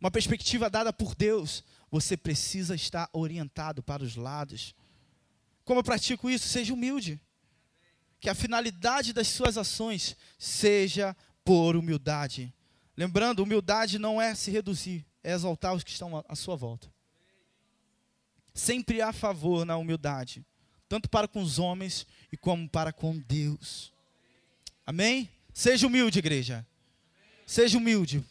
uma 0.00 0.12
perspectiva 0.12 0.70
dada 0.70 0.92
por 0.92 1.16
Deus, 1.16 1.64
você 1.90 2.16
precisa 2.16 2.72
estar 2.72 3.10
orientado 3.12 3.82
para 3.82 4.04
os 4.04 4.14
lados. 4.14 4.76
Como 5.64 5.80
eu 5.80 5.84
pratico 5.84 6.30
isso? 6.30 6.48
Seja 6.48 6.72
humilde. 6.72 7.20
Que 8.20 8.30
a 8.30 8.34
finalidade 8.34 9.12
das 9.12 9.26
suas 9.26 9.58
ações 9.58 10.16
seja 10.38 11.16
por 11.44 11.74
humildade. 11.74 12.54
Lembrando, 12.96 13.42
humildade 13.42 13.98
não 13.98 14.20
é 14.20 14.34
se 14.34 14.50
reduzir, 14.50 15.04
é 15.22 15.32
exaltar 15.32 15.74
os 15.74 15.84
que 15.84 15.90
estão 15.90 16.24
à 16.26 16.34
sua 16.34 16.56
volta. 16.56 16.90
Sempre 18.54 19.02
há 19.02 19.12
favor 19.12 19.66
na 19.66 19.76
humildade, 19.76 20.44
tanto 20.88 21.10
para 21.10 21.28
com 21.28 21.42
os 21.42 21.58
homens 21.58 22.06
e 22.32 22.36
como 22.36 22.68
para 22.68 22.92
com 22.92 23.18
Deus. 23.18 23.92
Amém? 24.86 25.28
Seja 25.52 25.86
humilde, 25.86 26.18
igreja. 26.18 26.66
Seja 27.46 27.76
humilde. 27.76 28.24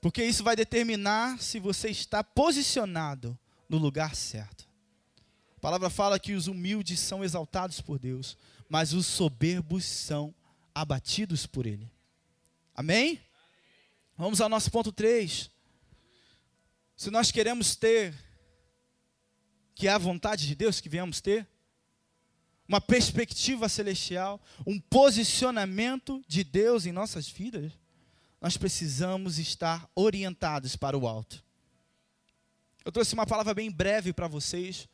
Porque 0.00 0.24
isso 0.24 0.42
vai 0.42 0.56
determinar 0.56 1.40
se 1.40 1.60
você 1.60 1.90
está 1.90 2.24
posicionado 2.24 3.38
no 3.68 3.78
lugar 3.78 4.16
certo. 4.16 4.66
A 5.56 5.60
palavra 5.60 5.90
fala 5.90 6.18
que 6.18 6.32
os 6.32 6.48
humildes 6.48 6.98
são 7.00 7.24
exaltados 7.24 7.80
por 7.80 7.98
Deus, 7.98 8.36
mas 8.68 8.92
os 8.92 9.06
soberbos 9.06 9.84
são 9.84 10.34
abatidos 10.74 11.46
por 11.46 11.66
Ele. 11.66 11.90
Amém? 12.76 13.18
Vamos 14.18 14.38
ao 14.38 14.50
nosso 14.50 14.70
ponto 14.70 14.92
3. 14.92 15.50
Se 16.94 17.10
nós 17.10 17.32
queremos 17.32 17.74
ter, 17.74 18.14
que 19.74 19.88
é 19.88 19.92
a 19.92 19.96
vontade 19.98 20.46
de 20.46 20.54
Deus 20.54 20.78
que 20.78 20.88
venhamos 20.88 21.22
ter, 21.22 21.48
uma 22.68 22.78
perspectiva 22.78 23.66
celestial, 23.66 24.38
um 24.66 24.78
posicionamento 24.78 26.22
de 26.28 26.44
Deus 26.44 26.84
em 26.84 26.92
nossas 26.92 27.26
vidas, 27.26 27.72
nós 28.42 28.58
precisamos 28.58 29.38
estar 29.38 29.88
orientados 29.94 30.76
para 30.76 30.98
o 30.98 31.08
alto. 31.08 31.42
Eu 32.84 32.92
trouxe 32.92 33.14
uma 33.14 33.26
palavra 33.26 33.54
bem 33.54 33.70
breve 33.70 34.12
para 34.12 34.28
vocês, 34.28 34.86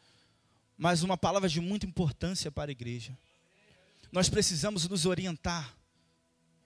mas 0.78 1.02
uma 1.02 1.16
palavra 1.16 1.48
de 1.48 1.60
muita 1.60 1.84
importância 1.84 2.52
para 2.52 2.70
a 2.70 2.72
igreja. 2.72 3.18
Nós 4.12 4.28
precisamos 4.28 4.88
nos 4.88 5.04
orientar 5.04 5.76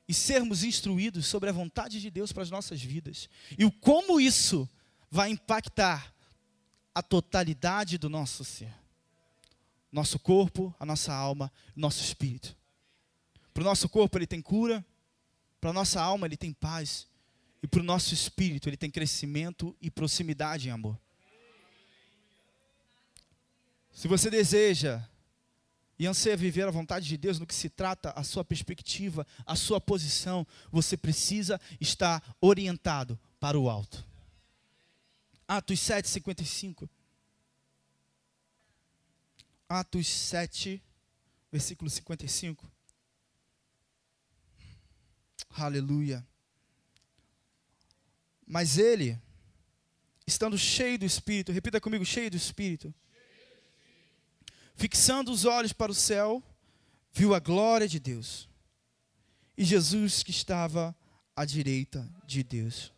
e 0.08 0.14
sermos 0.14 0.62
instruídos 0.62 1.26
sobre 1.26 1.50
a 1.50 1.52
vontade 1.52 2.00
de 2.00 2.10
Deus 2.10 2.32
para 2.32 2.42
as 2.42 2.50
nossas 2.50 2.82
vidas. 2.82 3.28
E 3.58 3.64
o 3.64 3.72
como 3.72 4.20
isso 4.20 4.68
vai 5.10 5.30
impactar 5.30 6.14
a 6.94 7.02
totalidade 7.02 7.98
do 7.98 8.08
nosso 8.08 8.44
ser. 8.44 8.72
Nosso 9.90 10.18
corpo, 10.18 10.74
a 10.78 10.86
nossa 10.86 11.12
alma, 11.12 11.50
nosso 11.74 12.02
espírito. 12.02 12.56
Para 13.52 13.62
o 13.62 13.64
nosso 13.64 13.88
corpo 13.88 14.18
ele 14.18 14.26
tem 14.26 14.42
cura, 14.42 14.84
para 15.60 15.70
a 15.70 15.72
nossa 15.72 16.00
alma 16.00 16.26
ele 16.26 16.36
tem 16.36 16.52
paz, 16.52 17.06
e 17.62 17.66
para 17.66 17.80
o 17.80 17.84
nosso 17.84 18.14
espírito 18.14 18.68
ele 18.68 18.76
tem 18.76 18.90
crescimento 18.90 19.74
e 19.80 19.90
proximidade 19.90 20.68
em 20.68 20.70
amor. 20.70 20.98
Se 23.90 24.06
você 24.06 24.28
deseja 24.28 25.02
e 25.98 26.06
anseia 26.06 26.36
viver 26.36 26.68
a 26.68 26.70
vontade 26.70 27.06
de 27.06 27.16
Deus 27.16 27.38
no 27.38 27.46
que 27.46 27.54
se 27.54 27.70
trata 27.70 28.10
a 28.10 28.22
sua 28.22 28.44
perspectiva, 28.44 29.26
a 29.46 29.56
sua 29.56 29.80
posição, 29.80 30.46
você 30.70 30.96
precisa 30.96 31.60
estar 31.80 32.22
orientado 32.40 33.18
para 33.40 33.58
o 33.58 33.68
alto. 33.70 34.04
Atos 35.48 35.80
7, 35.80 36.08
55. 36.08 36.88
Atos 39.68 40.06
7, 40.06 40.82
versículo 41.50 41.88
55. 41.88 42.70
Aleluia. 45.50 46.26
Mas 48.46 48.78
ele, 48.78 49.20
estando 50.26 50.58
cheio 50.58 50.98
do 50.98 51.04
Espírito, 51.04 51.52
repita 51.52 51.80
comigo, 51.80 52.04
cheio 52.04 52.30
do 52.30 52.36
Espírito, 52.36 52.94
fixando 54.76 55.32
os 55.32 55.44
olhos 55.44 55.72
para 55.72 55.90
o 55.90 55.94
céu, 55.94 56.42
viu 57.12 57.34
a 57.34 57.40
glória 57.40 57.88
de 57.88 57.98
Deus 57.98 58.48
e 59.56 59.64
Jesus 59.64 60.22
que 60.22 60.30
estava 60.30 60.94
à 61.34 61.44
direita 61.44 62.08
de 62.26 62.42
Deus. 62.42 62.92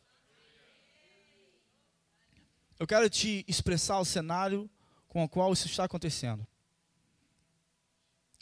Eu 2.79 2.87
quero 2.87 3.09
te 3.09 3.45
expressar 3.49 3.99
o 3.99 4.05
cenário 4.05 4.69
com 5.09 5.23
o 5.25 5.29
qual 5.29 5.53
isso 5.53 5.67
está 5.67 5.85
acontecendo. 5.85 6.47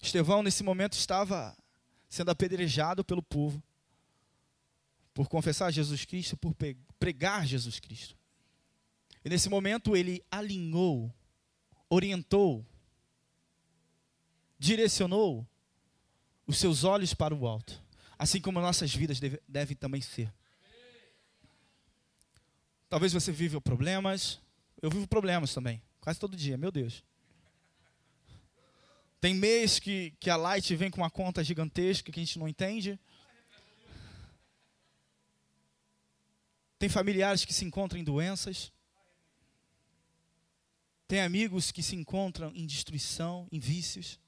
Estevão, 0.03 0.43
nesse 0.43 0.63
momento, 0.63 0.95
estava 0.95 1.57
sendo 2.09 2.31
apedrejado 2.31 3.05
pelo 3.05 3.23
povo 3.23 3.63
por 5.15 5.29
confessar 5.29 5.71
Jesus 5.71 6.05
Cristo, 6.05 6.37
por 6.37 6.55
pregar 6.99 7.47
Jesus 7.47 7.81
Cristo. 7.81 8.17
E 9.25 9.29
nesse 9.29 9.49
momento 9.49 9.97
ele 9.97 10.23
alinhou, 10.31 11.13
orientou, 11.89 12.65
direcionou 14.59 15.47
os 16.47 16.59
seus 16.59 16.85
olhos 16.85 17.13
para 17.13 17.35
o 17.35 17.47
alto, 17.47 17.83
assim 18.19 18.41
como 18.41 18.61
nossas 18.61 18.95
vidas 18.95 19.19
deve, 19.21 19.41
devem 19.49 19.77
também 19.77 20.01
ser. 20.01 20.33
Talvez 22.89 23.13
você 23.13 23.33
viva 23.33 23.61
problemas, 23.61 24.39
eu 24.81 24.91
vivo 24.91 25.07
problemas 25.07 25.53
também, 25.53 25.83
quase 26.01 26.21
todo 26.21 26.37
dia, 26.37 26.57
meu 26.57 26.71
Deus. 26.71 27.03
Tem 29.21 29.35
mês 29.35 29.79
que, 29.81 30.13
que 30.21 30.31
a 30.31 30.37
Light 30.37 30.75
vem 30.77 30.91
com 30.91 31.01
uma 31.01 31.11
conta 31.11 31.43
gigantesca 31.43 32.13
que 32.13 32.21
a 32.21 32.25
gente 32.25 32.39
não 32.39 32.47
entende. 32.47 32.99
Tem 36.79 36.89
familiares 36.89 37.45
que 37.45 37.53
se 37.53 37.65
encontram 37.65 37.99
em 37.99 38.05
doenças. 38.05 38.71
Tem 41.09 41.23
amigos 41.23 41.73
que 41.73 41.83
se 41.83 41.97
encontram 41.97 42.53
em 42.55 42.67
destruição, 42.67 43.49
em 43.51 43.59
vícios. 43.59 44.21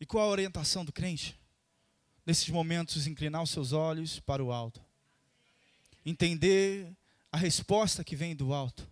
E 0.00 0.04
qual 0.06 0.28
a 0.28 0.30
orientação 0.30 0.84
do 0.84 0.92
crente? 0.92 1.38
Nesses 2.24 2.48
momentos, 2.48 3.06
inclinar 3.06 3.42
os 3.42 3.50
seus 3.50 3.72
olhos 3.72 4.20
para 4.20 4.44
o 4.44 4.52
alto. 4.52 4.80
Entender 6.04 6.92
a 7.32 7.36
resposta 7.36 8.04
que 8.04 8.16
vem 8.16 8.34
do 8.34 8.52
alto. 8.52 8.86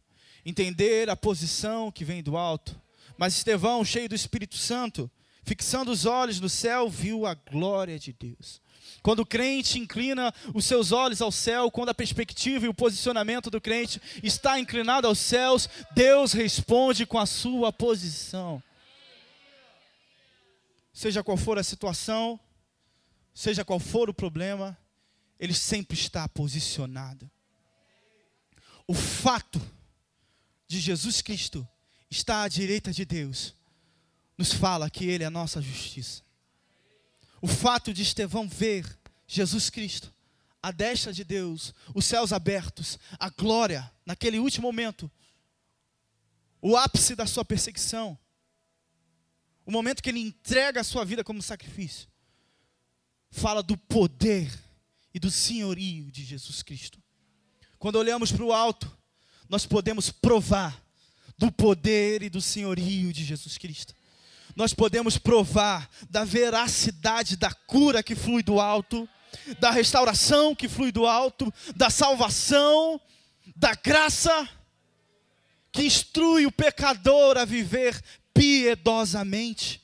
Entender 0.44 1.10
a 1.10 1.16
posição 1.16 1.90
que 1.90 2.04
vem 2.04 2.22
do 2.22 2.36
alto. 2.36 2.80
Mas 3.16 3.36
Estevão, 3.36 3.84
cheio 3.84 4.08
do 4.08 4.14
Espírito 4.14 4.56
Santo, 4.56 5.10
fixando 5.42 5.90
os 5.90 6.06
olhos 6.06 6.40
no 6.40 6.48
céu, 6.48 6.88
viu 6.88 7.26
a 7.26 7.34
glória 7.34 7.98
de 7.98 8.12
Deus. 8.12 8.62
Quando 9.02 9.20
o 9.20 9.26
crente 9.26 9.78
inclina 9.78 10.32
os 10.54 10.64
seus 10.64 10.92
olhos 10.92 11.20
ao 11.20 11.30
céu, 11.30 11.70
quando 11.70 11.90
a 11.90 11.94
perspectiva 11.94 12.66
e 12.66 12.68
o 12.68 12.74
posicionamento 12.74 13.50
do 13.50 13.60
crente 13.60 14.00
está 14.22 14.58
inclinado 14.58 15.06
aos 15.06 15.18
céus, 15.18 15.68
Deus 15.94 16.32
responde 16.32 17.06
com 17.06 17.18
a 17.18 17.26
sua 17.26 17.72
posição. 17.72 18.62
Seja 20.94 21.22
qual 21.24 21.37
for 21.37 21.59
a 21.59 21.64
situação, 21.64 22.40
seja 23.35 23.64
qual 23.64 23.80
for 23.80 24.09
o 24.09 24.14
problema, 24.14 24.78
ele 25.38 25.52
sempre 25.52 25.98
está 25.98 26.26
posicionado. 26.28 27.28
O 28.87 28.94
fato 28.94 29.61
de 30.68 30.78
Jesus 30.78 31.20
Cristo 31.20 31.66
estar 32.09 32.44
à 32.44 32.48
direita 32.48 32.92
de 32.92 33.04
Deus 33.04 33.54
nos 34.38 34.52
fala 34.52 34.88
que 34.88 35.04
Ele 35.07 35.24
é 35.24 35.26
a 35.26 35.30
nossa 35.30 35.61
justiça. 35.61 36.22
O 37.40 37.46
fato 37.46 37.92
de 37.92 38.02
Estevão 38.02 38.48
ver 38.48 38.87
Jesus 39.26 39.70
Cristo, 39.70 40.12
a 40.62 40.70
destra 40.70 41.12
de 41.12 41.24
Deus, 41.24 41.74
os 41.94 42.04
céus 42.04 42.33
abertos, 42.33 42.98
a 43.18 43.28
glória, 43.30 43.90
naquele 44.07 44.38
último 44.38 44.68
momento, 44.68 45.11
o 46.61 46.76
ápice 46.76 47.14
da 47.14 47.26
sua 47.26 47.44
perseguição, 47.44 48.18
o 49.64 49.70
momento 49.70 50.03
que 50.03 50.11
ele 50.11 50.20
entrega 50.20 50.81
a 50.81 50.85
sua 50.85 51.05
vida 51.05 51.24
como 51.24 51.42
sacrifício, 51.42 52.09
fala 53.31 53.62
do 53.62 53.77
poder 53.77 54.53
e 55.12 55.18
do 55.18 55.31
senhorio 55.31 56.11
de 56.11 56.24
Jesus 56.24 56.62
Cristo. 56.62 57.03
Quando 57.79 57.96
olhamos 57.96 58.31
para 58.31 58.44
o 58.44 58.53
alto, 58.53 58.90
nós 59.48 59.66
podemos 59.66 60.11
provar 60.11 60.83
do 61.37 61.50
poder 61.50 62.22
e 62.22 62.31
do 62.31 62.40
senhorio 62.40 63.12
de 63.12 63.24
Jesus 63.24 63.59
Cristo 63.59 63.94
nós 64.57 64.72
podemos 64.72 65.18
provar 65.18 65.88
da 66.09 66.24
veracidade 66.24 67.37
da 67.37 67.53
cura 67.53 68.03
que 68.03 68.14
flui 68.14 68.42
do 68.42 68.61
alto, 68.61 69.09
da 69.59 69.70
restauração 69.70 70.55
que 70.55 70.68
flui 70.68 70.92
do 70.92 71.07
alto, 71.07 71.53
da 71.74 71.90
salvação, 71.90 73.00
da 73.57 73.74
graça 73.74 74.48
que 75.72 75.83
instrui 75.83 76.46
o 76.46 76.53
pecador 76.53 77.37
a 77.37 77.44
viver 77.44 78.00
piedosamente. 78.35 79.81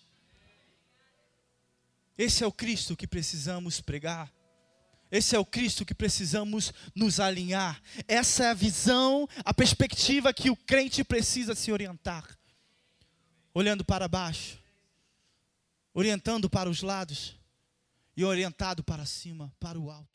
Esse 2.19 2.45
é 2.45 2.47
o 2.47 2.53
Cristo 2.53 2.97
que 2.97 3.07
precisamos 3.07 3.81
pregar. 3.81 4.31
Esse 5.11 5.35
é 5.35 5.39
o 5.39 5.45
Cristo 5.45 5.85
que 5.85 5.95
precisamos 5.95 6.73
nos 6.95 7.19
alinhar. 7.19 7.83
Essa 8.07 8.45
é 8.45 8.51
a 8.51 8.55
visão, 8.55 9.29
a 9.45 9.55
perspectiva 9.55 10.33
que 10.33 10.51
o 10.51 10.57
crente 10.57 11.03
precisa 11.03 11.55
se 11.55 11.73
orientar. 11.73 12.39
Olhando 13.53 13.85
para 13.85 14.07
baixo, 14.07 14.59
orientando 15.93 16.49
para 16.49 16.71
os 16.71 16.83
lados 16.83 17.37
e 18.17 18.25
orientado 18.25 18.85
para 18.85 19.05
cima, 19.05 19.53
para 19.59 19.79
o 19.79 19.91
alto. 19.91 20.10